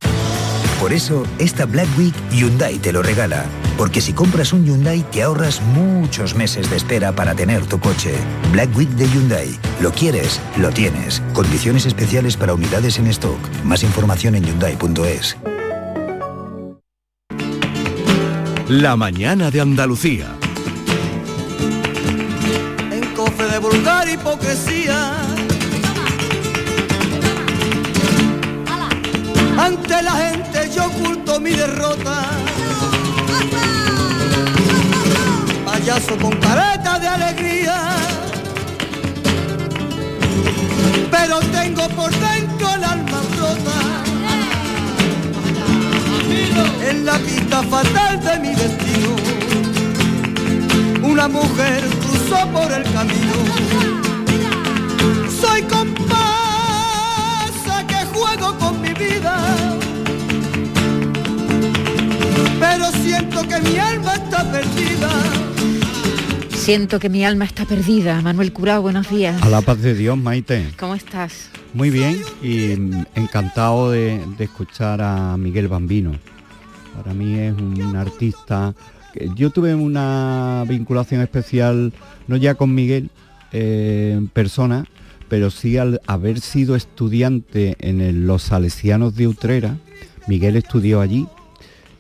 [0.80, 3.46] Por eso, esta Black Week Hyundai te lo regala.
[3.78, 8.14] Porque si compras un Hyundai te ahorras muchos meses de espera para tener tu coche.
[8.52, 9.60] Black Week de Hyundai.
[9.82, 11.22] Lo quieres, lo tienes.
[11.34, 13.40] Condiciones especiales para unidades en stock.
[13.64, 15.38] Más información en hyundai.es.
[18.70, 20.28] La mañana de Andalucía.
[22.92, 25.16] en cofre de vulgar hipocresía.
[29.58, 32.30] Ante la gente yo oculto mi derrota.
[35.66, 37.96] Payaso con careta de alegría.
[41.10, 44.09] Pero tengo por dentro el alma rota.
[46.90, 49.16] En la pista fatal de mi destino.
[51.04, 53.34] Una mujer cruzó por el camino.
[55.40, 56.16] Soy comparsa
[57.88, 59.36] que juego con mi vida.
[62.60, 65.10] Pero siento que mi alma está perdida.
[66.56, 68.22] Siento que mi alma está perdida.
[68.22, 69.42] Manuel Curao, buenos días.
[69.42, 70.72] A la paz de Dios, Maite.
[70.78, 71.50] ¿Cómo estás?
[71.74, 72.74] Muy bien y
[73.16, 76.12] encantado de, de escuchar a Miguel Bambino.
[77.02, 78.74] Para mí es un artista...
[79.36, 81.94] Yo tuve una vinculación especial,
[82.28, 83.10] no ya con Miguel
[83.54, 84.86] eh, persona,
[85.30, 89.78] pero sí al haber sido estudiante en los Salesianos de Utrera.
[90.28, 91.26] Miguel estudió allí,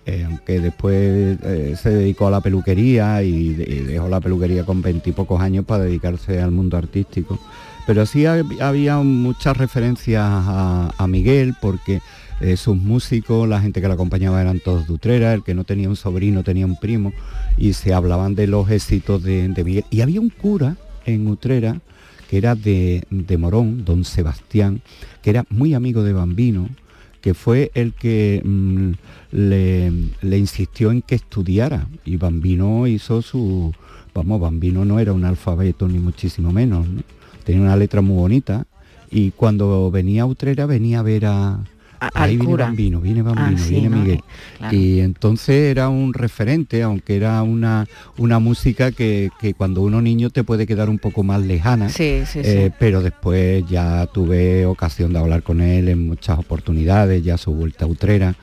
[0.05, 4.63] eh, aunque después eh, se dedicó a la peluquería y, de- y dejó la peluquería
[4.63, 7.39] con veintipocos años para dedicarse al mundo artístico.
[7.87, 12.01] Pero sí hab- había muchas referencias a Miguel porque
[12.41, 15.63] eh, sus músicos, la gente que le acompañaba eran todos de Utrera, el que no
[15.63, 17.13] tenía un sobrino tenía un primo
[17.57, 19.85] y se hablaban de los éxitos de, Miguel.
[19.89, 21.81] Y había un cura en Utrera
[22.29, 24.81] que era de, de Morón, don Sebastián,
[25.23, 26.69] que era muy amigo de Bambino,
[27.21, 28.91] que fue el que mm,
[29.31, 33.73] le, insistió en que estudiara y Bambino hizo su
[34.13, 37.01] vamos Bambino no era un alfabeto ni muchísimo menos ¿no?
[37.43, 38.65] tenía una letra muy bonita
[39.11, 41.59] y cuando venía a Utrera venía a ver a
[42.13, 42.55] ahí viene.
[42.55, 43.89] Bambino viene Bambino Ah, sí, viene.
[43.89, 44.21] Miguel
[44.57, 44.75] claro.
[44.75, 50.29] y entonces era un referente aunque era una una música que, que cuando uno niño
[50.29, 52.49] te puede quedar un poco más lejana Sí, sí, sí.
[52.49, 57.51] eh, pero después ya tuve ocasión de hablar con él en muchas oportunidades, ya su
[57.53, 58.35] vuelta a Utrera,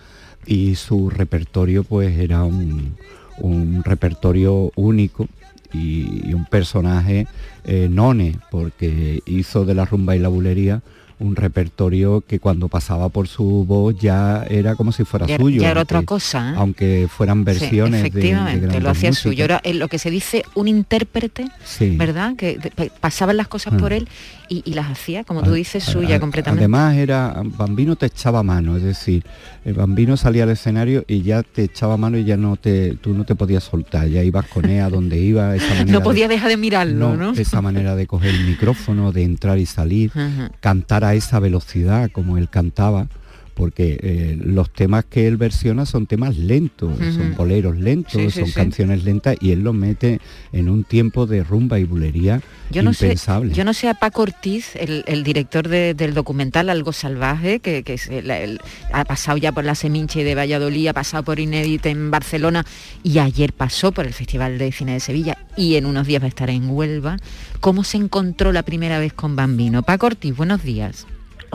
[0.47, 2.95] y su repertorio pues era un,
[3.38, 5.27] un repertorio único
[5.73, 7.27] y, y un personaje
[7.64, 10.83] eh, none, porque hizo de la rumba y la bulería
[11.18, 15.62] un repertorio que cuando pasaba por su voz ya era como si fuera Ya suyo.
[15.62, 16.55] ya era otra cosa, ¿eh?
[16.59, 19.44] Aunque fueran versiones Sí, de- de, efectivamente, grandes lo hacía suyo.
[19.44, 21.96] Era eh, lo que se dice un intérprete, Sí.
[21.96, 22.37] ¿verdad?
[22.37, 23.76] Que de- pa- pasaban las cosas Ah.
[23.79, 24.09] por él
[24.48, 26.62] y, y las hacía, como tú dices, suya A- completamente.
[26.64, 29.24] Además era Bambino te echaba mano, es decir,
[29.64, 33.12] el Bambino salía al escenario y ya te echaba mano y ya no te tú
[33.14, 36.04] no te podías soltar, ya ibas con él a donde iba, esa manera no de-
[36.04, 37.32] podía dejar de mirarlo, ¿no?
[37.32, 40.11] esa manera de coger el micrófono, de entrar y salir,
[40.61, 43.09] cantar a esa velocidad como él cantaba,
[43.57, 48.40] porque eh, los temas que él versiona son temas lentos, son boleros lentos, Sí, sí,
[48.40, 48.53] son sí.
[48.53, 50.21] canciones lentas y él los mete
[50.53, 53.55] en un tiempo de rumba y bulería Yo no, sé, impensable.
[53.55, 57.83] yo no sé a Paco Ortiz, el, el director de- del documental Algo Salvaje, que,
[57.83, 58.61] que es el- el-
[58.92, 62.66] ha pasado ya por la Seminche de Valladolid, ha pasado por Inédit en Barcelona
[63.03, 66.27] y ayer pasó por el Festival de Cine de Sevilla y en unos días va
[66.27, 67.16] a estar en Huelva.
[67.61, 69.83] ¿Cómo se encontró la primera vez con Bambino?
[69.83, 71.07] Paco Ortiz, buenos días.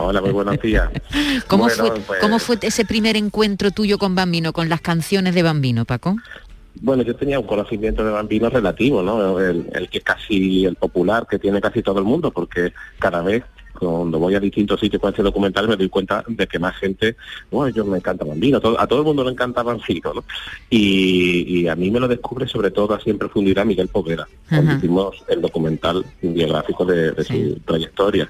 [0.04, 0.90] Hola, muy buenos días.
[1.46, 5.34] ¿Cómo, Bueno, fue, pues, ¿Cómo fue ese primer encuentro tuyo con Bambino, con las canciones
[5.34, 6.16] de Bambino, Paco?
[6.80, 9.38] Bueno, yo tenía un conocimiento de Bambino relativo, ¿no?
[9.38, 13.44] El, el que casi, el popular que tiene casi todo el mundo, porque cada vez
[13.78, 17.16] cuando voy a distintos sitios con este documental me doy cuenta de que más gente,
[17.50, 20.24] bueno, yo me encanta Bambino, todo- a todo el mundo le encanta Bambino, ¿no?
[20.70, 24.74] Y, y a mí me lo descubre sobre todo así en profundidad Miguel Povera, cuando
[24.76, 28.28] hicimos el documental biográfico de, de su trayectoria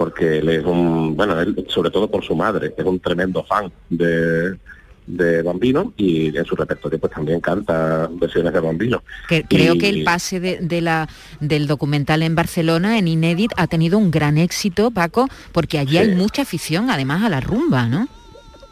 [0.00, 3.70] porque él es un, bueno, él sobre todo por su madre, es un tremendo fan
[3.90, 4.56] de,
[5.06, 9.02] de Bambino y en su repertorio pues también canta versiones de Bambino.
[9.28, 11.06] Que, creo que el pase de, la,
[11.40, 16.14] del documental en Barcelona, en Inédit, ha tenido un gran éxito, Paco, porque allí hay
[16.14, 18.08] mucha afición además a la rumba, ¿no?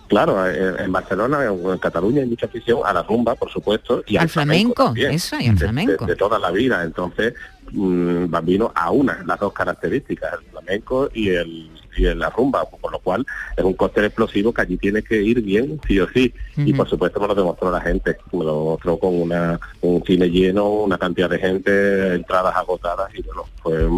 [0.08, 4.16] Claro, eh, en Barcelona, en Cataluña hay mucha afición a la rumba, por supuesto, y
[4.16, 6.06] al, flamenco, eso, y al flamenco.
[6.06, 6.82] De, toda la vida.
[6.82, 7.34] Entonces,
[7.72, 12.98] mmm, Bambino una las dos características, el flamenco y el y la rumba, por lo
[13.00, 16.32] cual es un cóctel explosivo que allí tiene que ir bien, sí o sí.
[16.56, 20.30] Y por supuesto me lo demostró la gente, me lo mostró con una, un cine
[20.30, 23.88] lleno, una cantidad de gente, entradas agotadas y bueno, fue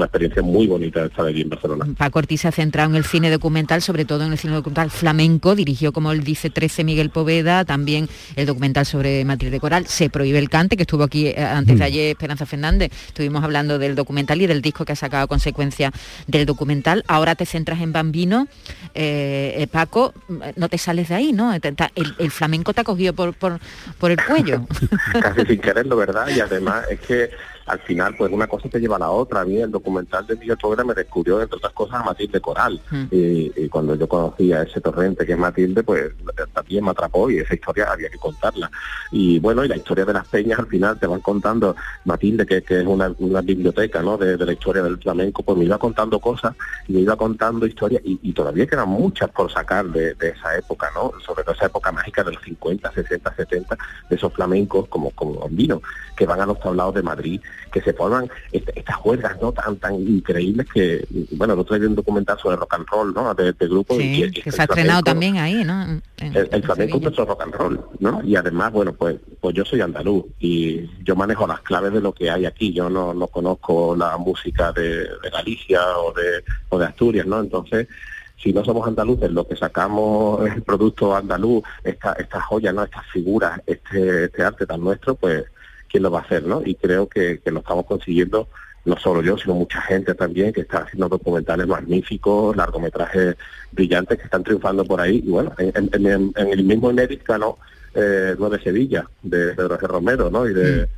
[0.00, 1.86] una experiencia muy bonita estar allí en Barcelona.
[1.96, 4.90] Paco Ortiz se ha centrado en el cine documental, sobre todo en el cine documental
[4.90, 10.08] flamenco, dirigió, como él dice, 13 Miguel Poveda, también el documental sobre Matilde Coral, Se
[10.08, 11.86] prohíbe el cante, que estuvo aquí eh, antes de mm.
[11.86, 15.92] ayer Esperanza Fernández, estuvimos hablando del documental y del disco que ha sacado a consecuencia
[16.26, 17.04] del documental.
[17.06, 18.48] Ahora te centras en Bambino.
[18.94, 20.14] Eh, eh, Paco,
[20.56, 21.52] no te sales de ahí, ¿no?
[21.52, 23.60] El, flamenco te ha cogido por, por,
[23.98, 24.66] por el cuello.
[25.20, 26.28] Casi sin quererlo, ¿verdad?
[26.34, 27.30] Y además es que
[27.70, 29.42] al final, pues una cosa te lleva a la otra.
[29.42, 32.80] A mí el documental de Miguel Poveda me descubrió, entre otras cosas, a Matilde Coral.
[32.90, 33.04] Hmm.
[33.10, 36.10] Y, cuando yo conocía ese torrente que es Matilde, pues
[36.52, 38.68] también me atrapó y esa historia había que contarla.
[39.12, 42.56] Y bueno, y la historia de las peñas al final te van contando Matilde, que,
[42.56, 43.08] es una,
[43.42, 44.18] biblioteca ¿no?
[44.18, 46.56] de, la historia del flamenco, pues me iba contando cosas
[46.88, 51.12] y me iba contando historias y, todavía quedan muchas por sacar de, esa época, ¿no?
[51.24, 53.76] Sobre todo esa época mágica de los 50, 60, 70,
[54.08, 55.82] de esos flamencos como, como vino,
[56.16, 57.40] que van a los tablados de Madrid
[57.72, 61.94] que se forman estas juegas no tan tan increíbles que bueno el otro día un
[61.94, 65.64] documental sobre rock and roll no de, grupo y, que se ha estrenado también ahí
[65.64, 69.64] no el, flamenco es nuestro rock and roll no y además bueno pues pues yo
[69.64, 72.72] soy andaluz y yo manejo las claves de lo que hay aquí.
[72.72, 77.88] Yo no, no conozco la música de, Galicia o de o de Asturias no entonces
[78.36, 82.82] si no somos andaluces, lo que sacamos es el producto andaluz, esta, estas joyas, ¿no?
[82.82, 85.44] estas figuras, este, este arte tan nuestro, pues
[85.90, 86.62] quién lo va a hacer, ¿no?
[86.64, 88.48] Y creo que, lo estamos consiguiendo
[88.84, 93.36] no solo yo, sino mucha gente también que está haciendo documentales magníficos, largometrajes
[93.72, 95.22] brillantes que están triunfando por ahí.
[95.24, 97.58] Y bueno, en, el mismo Inédit ganó
[97.94, 99.86] eh, Nueve Sevilla, de Pedro G.
[99.86, 100.48] Romero, ¿no?
[100.48, 100.88] Y de,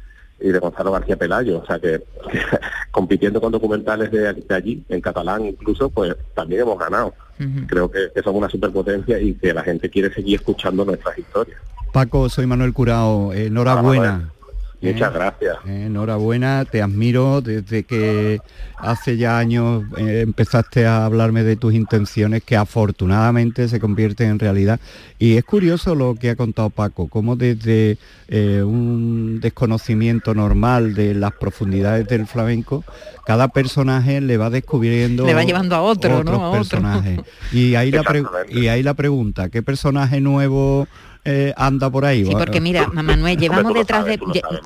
[0.41, 1.59] y de Gonzalo García Pelayo.
[1.59, 2.05] O sea que,
[2.93, 7.15] compitiendo con documentales de, allí, en catalán incluso, pues también hemos ganado.
[7.67, 11.59] Creo que, que somos una superpotencia y que la gente quiere seguir escuchando nuestras historias.
[11.93, 13.33] Paco, soy Manuel Curao.
[13.33, 14.33] Enhorabuena.
[14.83, 15.57] Muchas gracias.
[15.67, 18.41] Eh, enhorabuena, te admiro desde que
[18.77, 24.39] hace ya años eh, empezaste a hablarme de tus intenciones que afortunadamente se convierten en
[24.41, 24.81] realidad.
[25.19, 31.15] Y es curioso lo que ha contado Paco, cómo desde eh, un desconocimiento normal de
[31.15, 32.85] las profundidades del flamenco,
[33.25, 35.27] cada personaje le va descubriendo...
[35.27, 36.51] Le va llevando a otro, ¿no?
[36.51, 37.21] personajes.
[37.53, 38.03] Y ahí, la
[38.49, 40.89] y ahí la pregunta, ¿qué personaje nuevo
[41.25, 42.25] eh, anda por ahí.
[42.25, 44.19] Sí, porque mira, Manuel, llevamos detrás de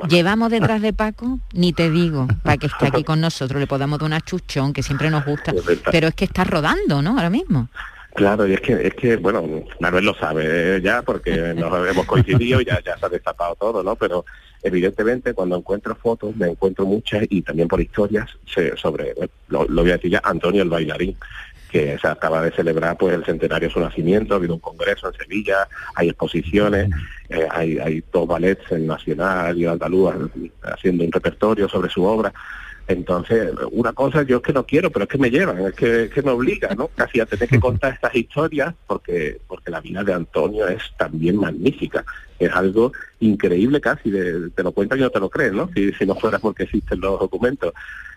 [0.09, 3.99] llevamos detrás de Paco, ni te digo, para que esté aquí con nosotros, le podamos
[3.99, 5.53] dar una chuchón, que siempre nos gusta,
[5.91, 7.11] pero es que está rodando, ¿no?
[7.11, 7.69] Ahora mismo.
[8.15, 12.61] Claro, y es que, es que bueno, Manuel lo sabe ya, porque nos hemos coincidido
[12.63, 13.95] y ya, ya se ha destapado todo, ¿no?
[13.97, 14.25] Pero
[14.63, 18.31] evidentemente cuando encuentro fotos, me encuentro muchas y también por historias
[18.77, 19.15] sobre,
[19.49, 21.15] lo, lo voy a decir ya, Antonio el bailarín,
[21.71, 25.09] que se acaba de celebrar pues el centenario de su nacimiento, ha habido un congreso
[25.09, 26.91] en Sevilla, hay exposiciones,
[27.29, 30.15] eh, hay, hay dos ballets en Nacional y Andaluz
[30.63, 32.33] haciendo un repertorio sobre su obra.
[32.89, 36.23] Entonces, una cosa yo es que no quiero, pero es que me llevan, es que,
[36.23, 36.89] me obliga, ¿no?
[36.89, 41.37] Casi a tener que contar estas historias porque, porque la vida de Antonio es también
[41.37, 42.05] magnífica.
[42.39, 45.69] Es algo increíble casi, de, te lo cuentan y no te lo crees, ¿no?
[45.75, 47.73] Si, si no fuera porque existen los documentos.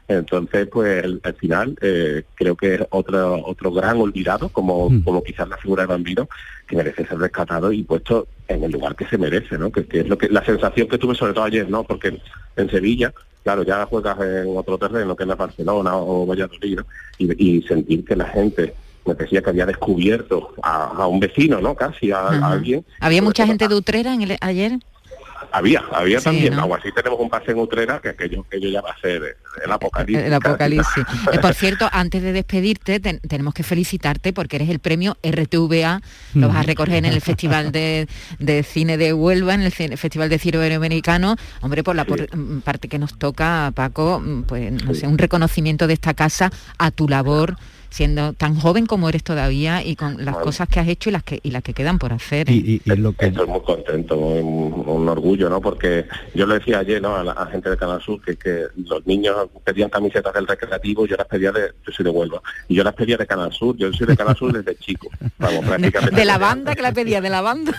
[0.10, 5.04] Entonces, pues al final eh, creo que es otro otro gran olvidado, como, mm.
[5.04, 6.28] como quizás la figura de Bambino,
[6.68, 9.72] que merece ser rescatado y puesto en el lugar que se merece, ¿no?
[9.72, 11.84] Que, es lo que la sensación que tuve sobre todo ayer, ¿no?
[11.84, 12.20] Porque
[12.56, 16.80] en Sevilla, claro, ya juegas en otro terreno, que es la Barcelona o Valladolid,
[17.20, 18.74] y, sentir que la gente
[19.06, 21.76] me decía que había descubierto a, un vecino, ¿no?
[21.76, 22.84] Casi a, alguien.
[23.00, 24.80] ¿Había mucha gente de Utrera en el, ayer?
[25.52, 26.56] Había, había también.
[26.56, 26.74] ¿no?
[26.74, 29.72] así tenemos un pase en Utrera que aquello, que yo ya va a ser el
[29.72, 30.26] apocalipsis.
[30.26, 31.06] El apocalipsis.
[31.32, 36.02] Eh, por cierto, antes de despedirte, tenemos que felicitarte porque eres el premio RTVA,
[36.34, 38.08] lo vas a recoger en el Festival de,
[38.64, 41.36] Cine de Huelva, en el Festival de Cine Iberoamericano.
[41.62, 45.88] Hombre, por la mm, parte que nos toca, Paco, mm, pues no sé, un reconocimiento
[45.88, 47.58] de esta casa a tu labor
[47.90, 51.24] siendo tan joven como eres todavía y con las cosas que has hecho y las
[51.24, 52.50] que y las que quedan por hacer.
[52.50, 52.54] ¿eh?
[52.54, 53.28] Y, lo que...
[53.28, 55.62] Estoy muy contento, un, un, orgullo, ¿no?
[55.62, 57.16] Porque yo lo decía ayer, ¿no?
[57.16, 61.16] A la gente de Canal Sur que, que los niños pedían camisetas del recreativo, yo
[61.16, 63.92] las pedía de, yo soy de Huelva, y yo las pedía de Canal Sur, yo
[63.94, 66.16] soy de Canal Sur desde chico, vamos, prácticamente.
[66.16, 67.72] De la banda que la pedía, de la banda.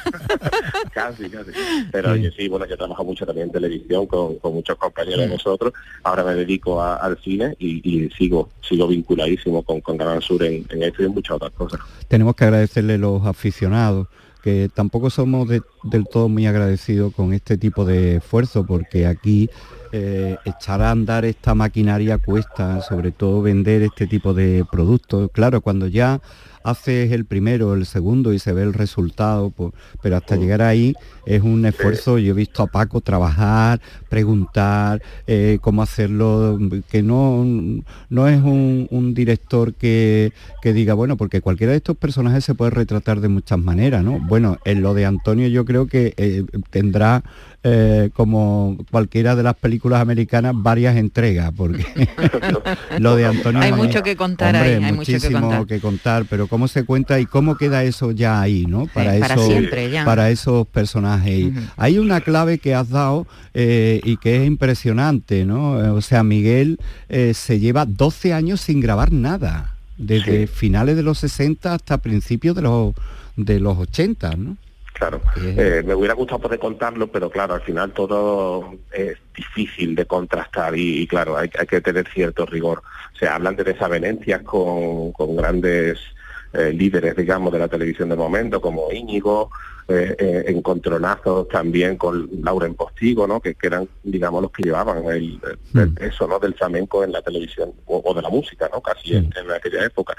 [0.92, 1.50] casi, casi.
[1.92, 5.72] Pero oye, sí, bueno, yo trabajo mucho también en televisión con, muchos compañeros de nosotros,
[6.02, 11.02] ahora me dedico al cine y, sigo sigo vinculadísimo con, con Canal Sur en, esto
[11.02, 11.80] y en muchas otras cosas.
[12.08, 14.08] Tenemos que agradecerle a los aficionados
[14.42, 19.50] que tampoco somos del todo muy agradecidos con este tipo de esfuerzo, porque aquí
[19.92, 25.30] eh, echar a andar esta maquinaria cuesta, sobre todo vender este tipo de productos.
[25.32, 26.22] Claro, cuando ya
[26.62, 30.40] haces el primero, el segundo y se ve el resultado, pues, pero hasta mm.
[30.40, 30.94] llegar ahí
[31.26, 32.18] es un esfuerzo.
[32.18, 36.58] Yo he visto a Paco trabajar, preguntar eh, cómo hacerlo,
[36.90, 37.44] que no,
[38.08, 40.32] no es un, director que,
[40.62, 44.20] diga, bueno, porque cualquiera de estos personajes se puede retratar de muchas maneras, ¿no?
[44.20, 47.24] Bueno, en lo de Antonio yo creo que eh, tendrá
[47.62, 51.84] eh, como cualquiera de las películas americanas, varias entregas, porque
[52.98, 53.60] lo de Antonio...
[53.60, 56.24] Hay mucho que contar hay muchísimo que contar.
[56.28, 58.86] pero cómo se cuenta y cómo queda eso ya ahí, ¿no?
[58.86, 59.12] Para,
[60.04, 61.52] para esos personajes.
[61.76, 65.94] Hay una clave que has dado eh, y que es impresionante, ¿no?
[65.94, 71.18] O sea, Miguel eh, se lleva 12 años sin grabar nada, desde finales de los
[71.18, 72.94] 60 hasta principios de los,
[73.36, 74.56] de los 80, ¿no?
[75.00, 80.04] Claro, eh, me hubiera gustado poder contarlo, pero claro, al final todo es difícil de
[80.04, 82.82] contrastar y, claro, hay, que tener cierto rigor.
[83.14, 85.98] O sea, hablan de desavenencias con, grandes
[86.52, 89.50] eh, líderes, digamos, de la televisión de momento, como Íñigo,
[89.88, 93.40] eh, encontronazos también con Lauren Postigo, ¿no?
[93.40, 95.40] Que, eran, digamos, los que llevaban el,
[95.98, 96.38] eso, ¿no?
[96.38, 98.82] Del flamenco en la televisión o, de la música, ¿no?
[98.82, 100.14] Casi en aquella época.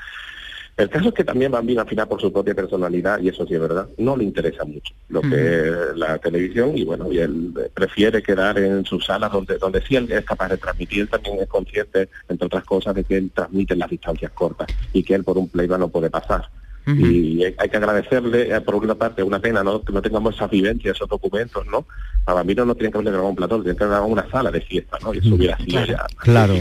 [0.77, 3.53] El caso es que también Bambino, al final, por su propia personalidad, y eso sí
[3.53, 7.53] es verdad, no le interesa mucho lo que es la televisión y bueno, y él
[7.73, 11.47] prefiere quedar en sus salas donde, donde sí él es capaz de transmitir, también es
[11.47, 15.37] consciente, entre otras cosas, de que él transmite las distancias cortas y que él por
[15.37, 16.49] un playback no puede pasar.
[16.87, 19.81] Y hay, que agradecerle, eh, por una parte, una pena ¿no?
[19.83, 21.85] que no tengamos esas vivencias, esos documentos, ¿no?
[22.25, 24.49] A Bambino no tiene que haber grabado un platón, tiene que haber grabado una sala
[24.49, 25.13] de fiesta, ¿no?
[25.13, 26.05] Y eso hubiera sido ya.
[26.17, 26.55] Claro.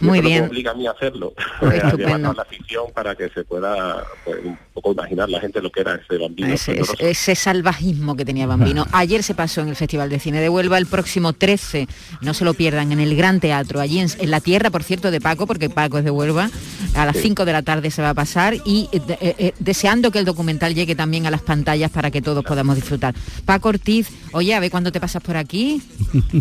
[0.00, 0.44] Muy bien.
[0.44, 1.32] Me obliga a mí a hacerlo.
[1.60, 4.38] a la ficción para que se pueda pues,
[4.80, 6.54] poco imaginar la gente lo que era ese bambino.
[6.98, 8.86] Ese, salvajismo que tenía Bambino.
[8.92, 11.88] Ayer se pasó en el Festival de Cine de Huelva, el próximo 13,
[12.20, 15.20] no se lo pierdan, en el Gran Teatro, allí en, la tierra, por cierto, de
[15.20, 16.50] Paco, porque Paco es de Huelva,
[16.94, 20.10] a las 5 de la tarde se va a pasar y eh, eh, eh, deseando
[20.10, 23.14] que el documental llegue también a las pantallas para que todos podamos disfrutar.
[23.44, 25.82] Paco Ortiz, oye, a ver cuándo te pasas por aquí.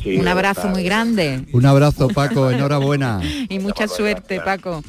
[0.06, 1.46] un abrazo muy grande.
[1.54, 3.22] Un abrazo, Paco, enhorabuena.
[3.50, 4.84] y mucha suerte, Paco.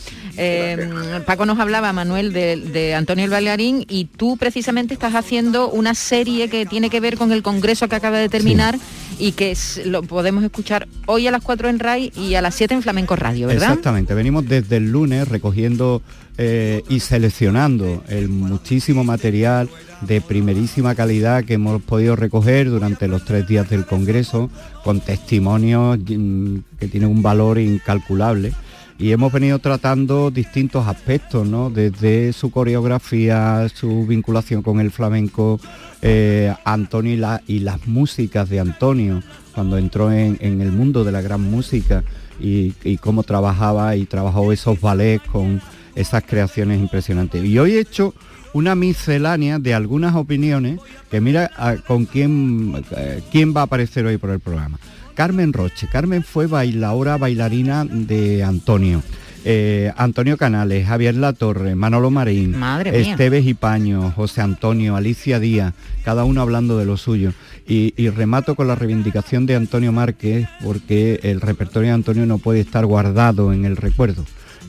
[1.27, 6.49] Paco nos hablaba, Manuel, de, Antonio el Bailarín y tú precisamente estás haciendo una serie
[6.49, 8.77] que tiene que ver con el congreso que acaba de terminar
[9.19, 12.75] y que lo podemos escuchar hoy a las 4 en RAI y a las 7
[12.75, 13.69] en Flamenco Radio, ¿verdad?
[13.69, 16.03] Exactamente, venimos desde el lunes recogiendo
[16.37, 19.69] eh, y seleccionando el muchísimo material
[20.01, 24.51] de primerísima calidad que hemos podido recoger durante los tres días del Congreso,
[24.83, 28.53] con testimonios mm, que tienen un valor incalculable.
[29.01, 31.71] Y hemos venido tratando distintos aspectos, ¿no?
[31.71, 35.61] Desde su coreografía, su vinculación con el flamenco,
[36.03, 39.23] eh, Antonio y, las músicas de Antonio,
[39.55, 42.03] cuando entró en, el mundo de la gran música
[42.41, 45.63] y, cómo trabajaba y trabajó esos ballets con
[45.95, 47.45] esas creaciones impresionantes.
[47.45, 48.15] Y hoy he hecho
[48.53, 51.53] una miscelánea de algunas opiniones que mira
[51.87, 54.81] con quién, eh, quién va a aparecer hoy por el programa.
[55.19, 55.89] Carmen Roche.
[55.89, 59.03] Carmen fue bailadora, bailarina de Antonio.
[59.45, 62.55] Eh, Antonio Canales, Javier Latorre, Manolo Marín,
[62.85, 67.33] Esteves y Paño, José Antonio, Alicia Díaz, cada uno hablando de lo suyo.
[67.67, 72.39] Y, y, remato con la reivindicación de Antonio Márquez, porque el repertorio de Antonio no
[72.39, 74.25] puede estar guardado en el recuerdo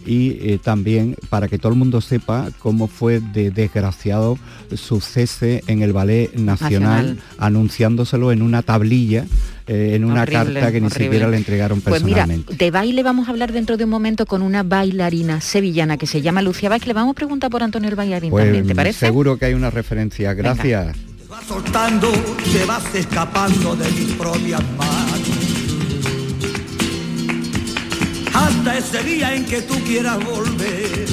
[0.10, 4.40] y eh, también para que todo el mundo sepa cómo fue de desgraciado
[4.74, 9.26] su cese en el Ballet Nacional, anunciándoselo en una tablilla
[9.68, 12.46] eh, en una carta que ni siquiera le entregaron personalmente.
[12.48, 15.98] Pues mira, de baile vamos a hablar dentro de un momento con una bailarina sevillana
[15.98, 16.88] que se llama Lucia Vázquez.
[16.88, 19.06] Le vamos a preguntar por Antonio el bailarín pues, también, ¿te parece?
[19.06, 20.34] Seguro que hay una referencia.
[20.34, 20.98] Gracias.
[21.48, 22.12] soltando,
[22.52, 25.19] te vas escapando de mis propias manos
[28.34, 31.08] hasta ese día en que tú quieras volver.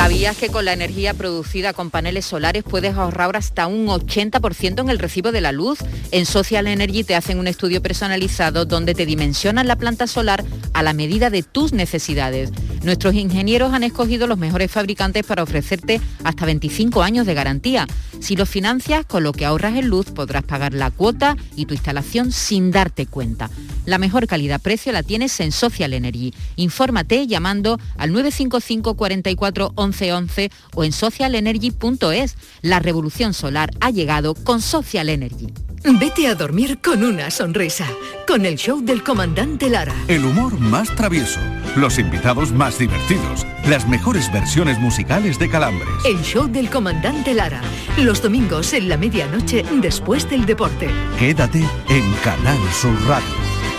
[0.00, 4.88] ¿Sabías que con la energía producida con paneles solares puedes ahorrar hasta un 80% en
[4.88, 5.80] el recibo de la luz?
[6.12, 10.82] En Social Energy te hacen un estudio personalizado donde te dimensionan la planta solar a
[10.82, 12.50] la medida de tus necesidades.
[12.82, 17.86] Nuestros ingenieros han escogido los mejores fabricantes para ofrecerte hasta 25 años de garantía.
[18.20, 21.74] Si lo financias, con lo que ahorras en luz podrás pagar la cuota y tu
[21.74, 23.50] instalación sin darte cuenta.
[23.86, 26.32] La mejor calidad-precio la tienes en Social Energy.
[26.56, 32.36] Infórmate llamando al 955 44 11 11 o en socialenergy.es.
[32.62, 35.48] La revolución solar ha llegado con Social Energy.
[35.82, 37.86] Vete a dormir con una sonrisa,
[38.28, 39.94] con el show del comandante Lara.
[40.08, 41.40] El humor más travieso,
[41.74, 45.88] los invitados más divertidos, las mejores versiones musicales de Calambres.
[46.04, 47.62] El show del comandante Lara,
[47.96, 50.90] los domingos en la medianoche después del deporte.
[51.18, 53.24] Quédate en Canal Sur Radio,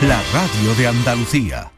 [0.02, 1.72] la radio de Andalucía.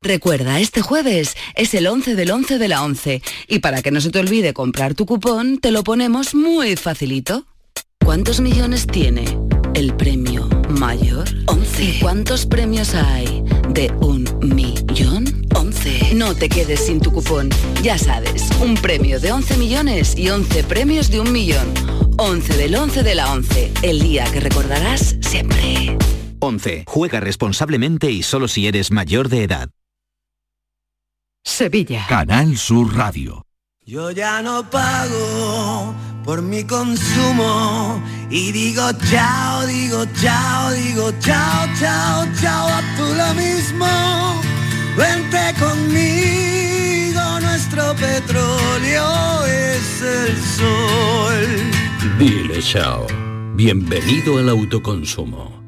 [0.00, 4.00] Recuerda, este jueves es el 11 del 11 de la 11 y para que no
[4.00, 7.44] se te olvide comprar tu cupón, te lo ponemos muy facilito.
[8.04, 9.24] ¿Cuántos millones tiene
[9.74, 11.28] el premio mayor?
[11.46, 11.82] 11.
[11.82, 15.44] ¿Y cuántos premios hay de un millón?
[15.56, 16.14] 11.
[16.14, 17.50] No te quedes sin tu cupón.
[17.82, 21.74] Ya sabes, un premio de 11 millones y 11 premios de un millón.
[22.16, 23.72] 11 del 11 de la 11.
[23.82, 25.98] El día que recordarás siempre.
[26.40, 26.84] 11.
[26.86, 29.70] Juega responsablemente y solo si eres mayor de edad.
[31.44, 32.06] Sevilla.
[32.08, 33.42] Canal Sur Radio.
[33.84, 42.26] Yo ya no pago por mi consumo y digo chao, digo chao, digo chao, chao,
[42.38, 43.86] chao, a tú lo mismo.
[44.94, 51.46] Vente conmigo, nuestro petróleo es el sol.
[52.18, 53.06] Dile chao.
[53.54, 55.67] Bienvenido al autoconsumo.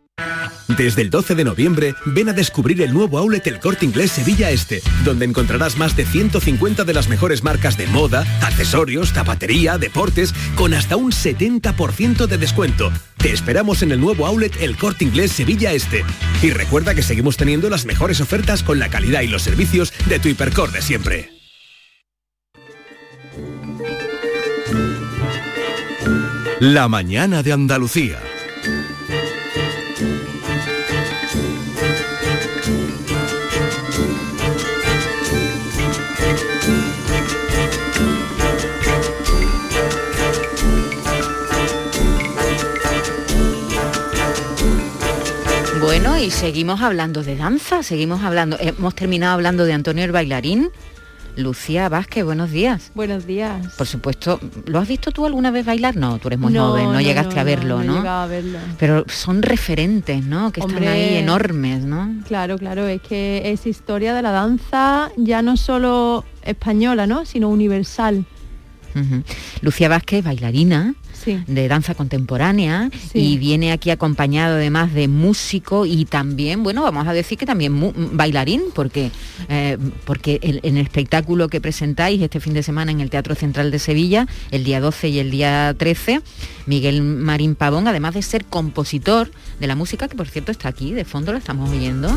[0.77, 4.51] Desde el 12 de noviembre, ven a descubrir el nuevo outlet El Corte Inglés Sevilla
[4.51, 10.33] Este, donde encontrarás más de 150 de las mejores marcas de moda, accesorios, zapatería, deportes,
[10.55, 12.91] con hasta un 70% de descuento.
[13.17, 16.03] Te esperamos en el nuevo outlet El Corte Inglés Sevilla Este.
[16.41, 20.19] Y recuerda que seguimos teniendo las mejores ofertas con la calidad y los servicios de
[20.19, 21.29] tu hipercor de siempre.
[26.59, 28.19] La mañana de Andalucía.
[46.23, 50.69] Y seguimos hablando de danza, seguimos hablando, hemos terminado hablando de Antonio el bailarín.
[51.35, 52.91] Lucía Vázquez, buenos días.
[52.93, 53.73] Buenos días.
[53.75, 55.95] Por supuesto, ¿lo has visto tú alguna vez bailar?
[55.95, 58.03] No, tú eres muy No, joven, no, no, llegaste no, a verlo, no.
[58.77, 60.51] Pero son referentes, ¿no?
[60.51, 60.81] Que Hombre.
[60.81, 62.13] están ahí enormes, ¿no?
[62.27, 67.25] Claro, claro, es que es historia de la danza ya no solo española, ¿no?
[67.25, 68.25] Sino universal.
[69.61, 70.93] Lucía Vázquez, bailarina
[71.23, 71.39] Sí.
[71.47, 73.19] de danza contemporánea Sí.
[73.19, 77.93] y viene aquí acompañado además de músico y también, bueno, vamos a decir que también
[78.13, 79.11] bailarín, porque,
[79.49, 83.35] eh, porque el- en el espectáculo que presentáis este fin de semana en el Teatro
[83.35, 86.21] Central de Sevilla, el día 12 y el día 13,
[86.65, 90.93] Miguel Marín Pavón, además de ser compositor de la música, que por cierto está aquí,
[90.93, 92.09] de fondo la estamos oyendo,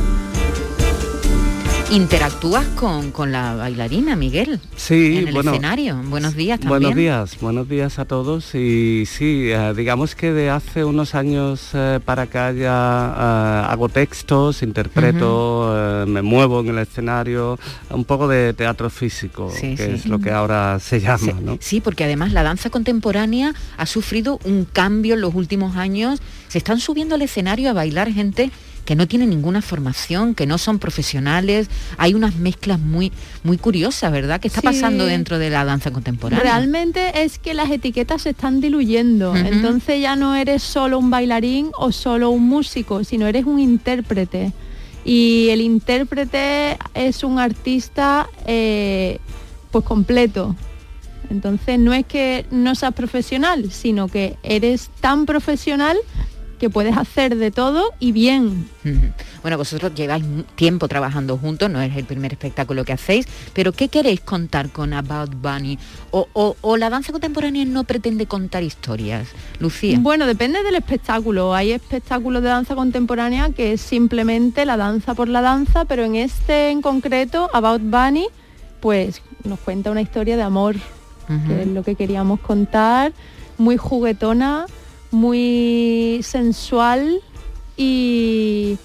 [1.91, 5.97] interactúas con, con la bailarina, Miguel, Sí, en el bueno, escenario.
[6.07, 6.81] Buenos días también.
[6.81, 11.71] Buenos días, buenos días a todos y sí, eh, digamos que de hace unos años
[11.75, 17.59] eh, para acá ya eh, hago textos, interpreto, me muevo en el escenario,
[17.91, 19.93] un poco de teatro físico, Sí, que sí.
[19.93, 21.59] es lo que ahora se llama, Sí, ¿no?
[21.61, 26.21] sí, porque además la danza contemporánea ha sufrido un cambio en los últimos años.
[26.49, 28.51] Se están subiendo al escenario a bailar gente
[28.85, 31.69] que no tiene ninguna formación, que no son profesionales.
[31.99, 33.13] Hay unas mezclas muy,
[33.43, 34.41] muy curiosas, ¿verdad?
[34.41, 34.67] ¿Qué está Sí.
[34.67, 36.43] pasando dentro de la danza contemporánea?
[36.43, 39.35] Realmente es que las etiquetas se están diluyendo.
[39.37, 44.53] Entonces ya no eres solo un bailarín o solo un músico, sino eres un intérprete.
[45.05, 49.19] Y el intérprete es un artista eh,
[49.71, 50.57] pues completo.
[51.31, 55.97] Entonces no es que no seas profesional, sino que eres tan profesional
[56.65, 58.71] que puedes hacer de todo y bien.
[59.43, 63.89] Bueno, vosotros lleváis tiempo trabajando juntos, no es el primer espectáculo que hacéis, pero ¿qué
[63.89, 65.79] queréis contar con About Bunny?
[66.11, 69.29] ¿O, la danza contemporánea no pretende contar historias?
[69.61, 69.99] Lucía.
[70.01, 71.55] Bueno, depende del espectáculo.
[71.55, 76.17] Hay espectáculos de danza contemporánea que es simplemente la danza por la danza, pero en
[76.17, 78.29] este en concreto, About Bunny,
[78.81, 80.77] pues nos cuenta una historia de amor,
[81.47, 83.13] que es lo que queríamos contar,
[83.59, 84.65] muy juguetona,
[85.15, 87.21] muy sensual
[87.77, 88.79] y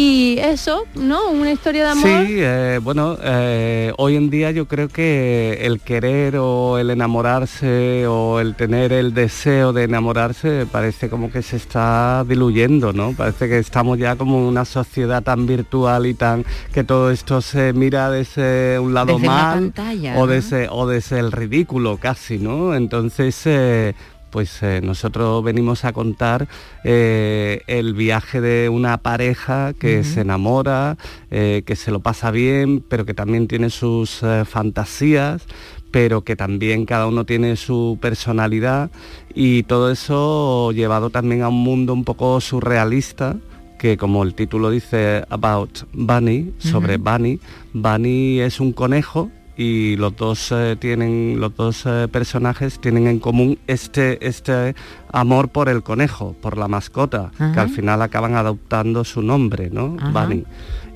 [0.00, 1.28] y eso, ¿no?
[1.30, 2.26] Una historia de amor.
[2.26, 8.06] Sí, eh, bueno, eh, hoy en día yo creo que el querer o el enamorarse
[8.06, 13.12] o el tener el deseo de enamorarse parece como que se está diluyendo, ¿no?
[13.12, 17.40] Parece que estamos ya como en una sociedad tan virtual y tan que todo esto
[17.40, 19.72] se mira desde un lado mal
[20.16, 22.72] o, desde, o desde el ridículo casi, ¿no?
[22.72, 23.96] Entonces, eh,
[24.30, 26.48] pues eh, nosotros venimos a contar
[26.84, 30.96] eh, el viaje de una pareja que se enamora,
[31.30, 35.42] eh, que se lo pasa bien, pero que también tiene sus fantasías,
[35.90, 38.90] pero que también cada uno tiene su personalidad.
[39.34, 43.36] Y todo eso llevado también a un mundo un poco surrealista
[43.78, 47.38] que como el título dice About Bunny, sobre Bunny,
[47.72, 53.18] Bunny es un conejo y los dos eh, tienen los dos eh, personajes tienen en
[53.18, 54.76] común este este
[55.12, 59.96] amor por el conejo por la mascota que al final acaban adoptando su nombre no
[60.12, 60.44] Bunny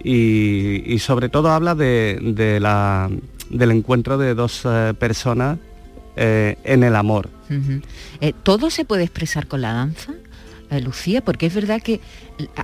[0.05, 3.11] y, sobre todo habla de, la
[3.51, 5.59] del encuentro de dos eh, personas
[6.17, 7.31] en el amor.
[8.43, 10.13] Todo se puede expresar con la danza
[10.81, 12.01] Lucía, porque es verdad que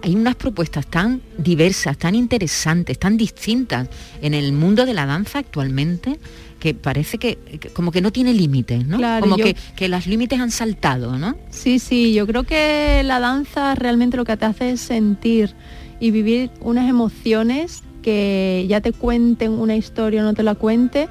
[0.03, 3.89] hay unas propuestas tan diversas, tan interesantes, tan distintas
[4.23, 6.19] en el mundo de la danza actualmente
[6.59, 7.39] que parece que,
[7.73, 8.99] como que no tiene límites, ¿no?
[9.21, 11.37] como que, que los límites han saltado, ¿no?
[11.51, 15.55] Sí, sí, yo creo que la danza realmente lo que te hace es sentir
[16.01, 21.09] y vivir unas emociones que ya te cuenten una historia o no te la cuente,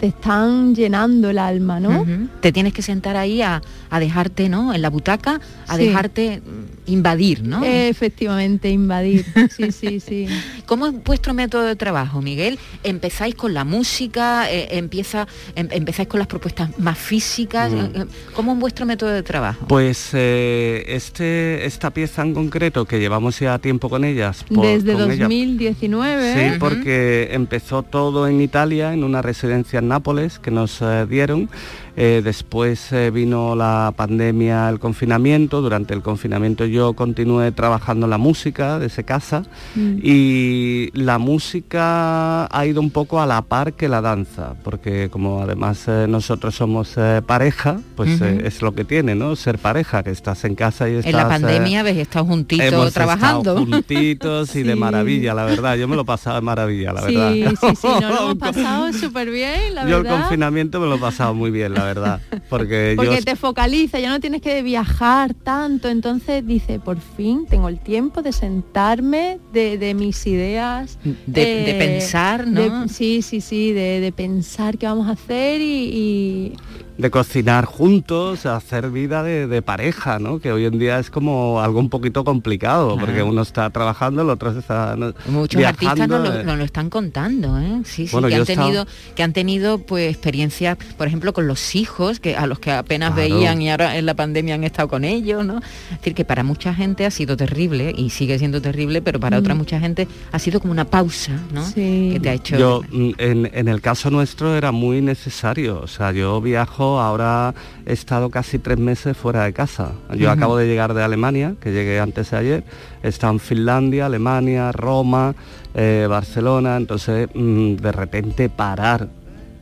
[0.00, 2.06] te están llenando el alma, ¿no?
[2.40, 3.60] Te tienes que sentar ahí a,
[4.00, 4.72] dejarte, ¿no?
[4.72, 6.40] En la butaca, a dejarte
[6.86, 7.64] invadir, ¿no?
[7.64, 9.24] Efectivamente, invadir.
[9.50, 10.26] Sí, sí, sí.
[10.66, 12.58] ¿Cómo es vuestro método de trabajo, Miguel?
[12.84, 14.50] ¿Empezáis con la música?
[14.50, 17.72] Eh, empieza, em, ¿Empezáis con las propuestas más físicas?
[17.72, 19.66] Eh, ¿Cómo es vuestro método de trabajo?
[19.66, 24.44] Pues eh, este, esta pieza en concreto, que llevamos ya tiempo con ellas.
[24.48, 26.34] Desde 2019.
[26.34, 31.48] sí, porque empezó todo en Italia, en una residencia en Nápoles que nos eh, dieron.
[31.96, 35.60] Eh, después eh, vino la pandemia, el confinamiento.
[35.60, 39.42] Durante el confinamiento yo continué trabajando la música desde casa
[39.74, 39.98] mm.
[40.02, 45.42] y la música ha ido un poco a la par que la danza, porque como
[45.42, 49.36] además nosotros somos pareja, pues es lo que tiene, ¿no?
[49.36, 51.10] Ser pareja, que estás en casa y estás...
[51.10, 53.56] En la pandemia ves, estás juntitos trabajando.
[53.56, 55.76] juntitos y de maravilla, la verdad.
[55.76, 57.32] Yo me lo pasaba de maravilla, la verdad.
[57.32, 60.98] Sí, sí, sí, nos lo hemos pasado súper bien, yo el confinamiento me lo he
[60.98, 62.20] pasado muy bien, la verdad.
[62.48, 65.88] Porque, porque te focaliza, ya no tienes que viajar tanto.
[65.88, 70.98] Entonces dice, por fin tengo el tiempo de sentarme, de, mis ideas.
[71.26, 72.88] De, eh, pensar, ¿no?
[72.88, 76.54] sí, sí, sí, de, pensar qué vamos a hacer y
[77.00, 80.38] de cocinar juntos, hacer vida de, pareja, ¿no?
[80.38, 84.30] Que hoy en día es como algo un poquito complicado, porque uno está trabajando, el
[84.30, 84.96] otro está
[85.26, 87.82] Muchos artistas no lo, están contando, ¿eh?
[87.84, 92.20] Sí, sí, que han tenido, que han tenido pues experiencias, por ejemplo, con los hijos,
[92.20, 95.44] que a los que apenas veían y ahora en la pandemia han estado con ellos,
[95.44, 95.58] ¿no?
[95.90, 99.38] Es decir, que para mucha gente ha sido terrible y sigue siendo terrible, pero para
[99.38, 99.58] otra mm.
[99.58, 101.64] mucha gente ha sido como una pausa, ¿no?
[101.64, 102.10] Sí.
[102.12, 102.58] Que te ha hecho.
[102.58, 105.80] Yo, mm, en, en el caso nuestro era muy necesario.
[105.80, 107.54] O sea, yo viajo ahora
[107.86, 109.92] he estado casi tres meses fuera de casa.
[110.16, 112.64] Yo acabo de llegar de Alemania, que llegué antes de ayer,
[113.02, 115.34] he estado en Finlandia, Alemania, Roma,
[115.74, 119.08] eh, Barcelona, entonces mm, de repente parar,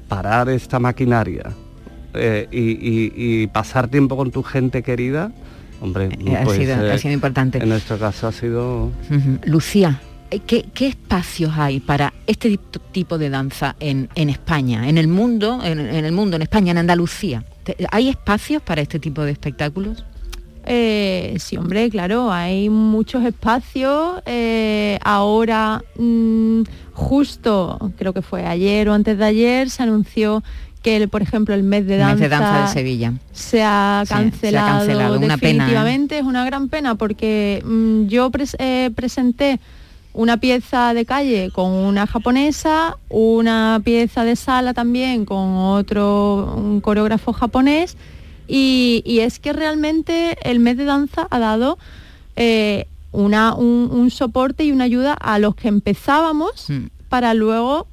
[0.08, 1.50] parar esta maquinaria
[2.14, 5.32] eh, y, pasar tiempo con tu gente querida,
[5.80, 7.58] hombre, eh, pues, ha, sido, importante.
[7.58, 8.90] En nuestro caso ha sido...
[9.44, 10.00] Lucía,
[10.46, 12.58] ¿Qué, espacios hay para este
[12.92, 17.44] tipo de danza en, España, en el mundo, en, el mundo, en España, en Andalucía?
[17.90, 20.04] ¿Hay espacios para este tipo de espectáculos?
[20.70, 24.20] Eh, sí, hombre, claro, hay muchos espacios.
[24.26, 26.62] Eh, ahora, mm,
[26.92, 30.42] justo, creo que fue ayer o antes de ayer, se anunció
[30.82, 36.16] que, por ejemplo, el mes de danza, de Sevilla se ha cancelado, definitivamente.
[36.16, 36.18] ¿eh?
[36.18, 39.60] Es una gran pena porque mm, yo presenté
[40.12, 46.80] una pieza de calle con una japonesa, una pieza de sala también con otro un
[46.80, 47.96] coreógrafo japonés,
[48.48, 51.76] Y, y es que realmente el mes de danza ha dado
[52.34, 56.68] eh, una, un, un soporte y una ayuda a los que empezábamos
[57.10, 57.86] para luego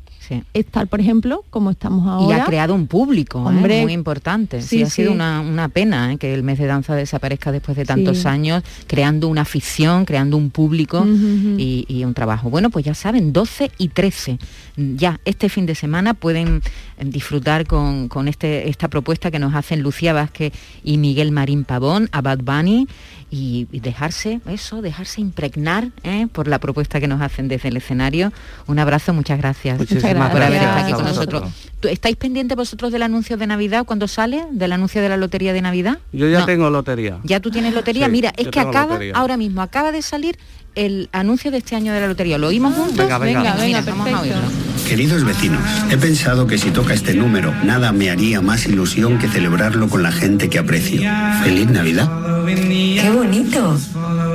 [0.54, 2.38] estar, por ejemplo, como estamos ahora.
[2.38, 3.48] Y ha creado un público, ¿eh?
[3.48, 4.62] Hombre, muy importante.
[4.62, 6.18] Sí, sí, ha sido una, una pena ¿eh?
[6.18, 10.50] que el mes de danza desaparezca después de tantos años, creando una afición, creando un
[10.50, 12.50] público y, y un trabajo.
[12.50, 14.40] Bueno, pues ya saben, 12 y 13.
[14.78, 16.62] Ya este fin de semana pueden
[17.00, 20.54] disfrutar con, con este, esta propuesta que nos hacen Lucía Vázquez
[20.84, 22.88] y Miguel Marín Pavón, a Bad Bunny,
[23.36, 26.28] y, y dejarse, eso, dejarse impregnar ¿eh?
[26.32, 28.32] por la propuesta que nos hacen desde el escenario.
[28.68, 31.44] Un abrazo, muchas gracias Muchísimas por haber gracias estado aquí con nosotros.
[31.82, 34.46] ¿Tú- ¿Estáis pendientes vosotros del anuncio de Navidad cuando sale?
[34.52, 36.00] ¿Del anuncio de la lotería de Navidad?
[36.14, 36.46] Yo ya No.
[36.46, 37.18] tengo lotería.
[37.24, 38.06] ¿Ya tú tienes lotería?
[38.06, 39.14] Sí, Mira, es que acaba, lotería.
[39.16, 40.38] ahora mismo acaba de salir
[40.76, 42.38] el anuncio de este año de la lotería.
[42.38, 42.98] ¿Lo oímos juntos?
[42.98, 43.40] Venga, venga.
[43.42, 44.75] Venga, mira, venga, vamos a oírlo.
[44.88, 49.28] Queridos vecinos, he pensado que si toca este número, nada me haría más ilusión que
[49.28, 51.02] celebrarlo con la gente que aprecio.
[51.44, 52.10] Feliz Navidad.
[52.46, 53.78] ¡Qué bonito!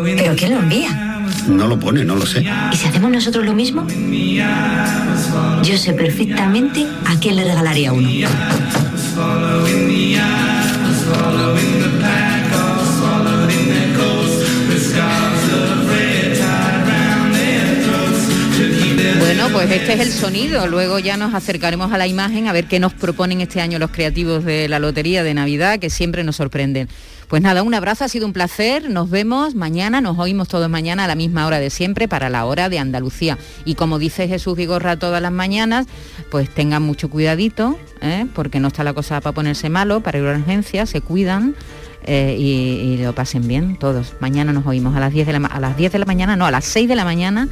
[0.04, 1.22] ¿Pero quién lo envía?
[1.48, 2.44] No lo pone, no lo sé.
[2.72, 3.86] ¿Y si hacemos nosotros lo mismo?
[5.62, 8.08] Yo sé perfectamente a quién le regalaría uno.
[19.32, 20.66] Bueno, pues este es el sonido.
[20.66, 23.92] Luego ya nos acercaremos a la imagen a ver qué nos proponen este año los
[23.92, 26.88] creativos de la Lotería de Navidad, que siempre nos sorprenden.
[27.28, 28.90] Pues nada, un abrazo, ha sido un placer.
[28.90, 32.44] Nos vemos mañana, nos oímos todos mañana a la misma hora de siempre para la
[32.44, 33.38] hora de Andalucía.
[33.64, 35.86] Y como dice Jesús Vigorra todas las mañanas,
[36.32, 38.26] pues tengan mucho cuidadito, ¿eh?
[38.34, 41.54] porque no está la cosa para ponerse malo, para ir a urgencia, se cuidan.
[42.02, 44.14] eh, y, lo pasen bien todos.
[44.18, 46.46] Mañana nos oímos a las 10 de la, a las 10 de la mañana, no,
[46.46, 47.48] a las 6 de la mañana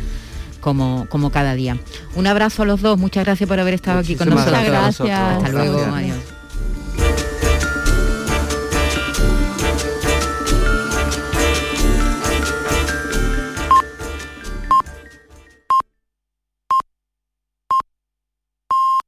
[0.60, 1.76] como, como cada día.
[2.14, 4.52] Un abrazo a los dos, muchas gracias por haber estado aquí con nosotros.
[4.64, 5.10] gracias a vosotros.
[5.10, 5.94] Hasta luego, Gracias.
[6.16, 6.37] adiós.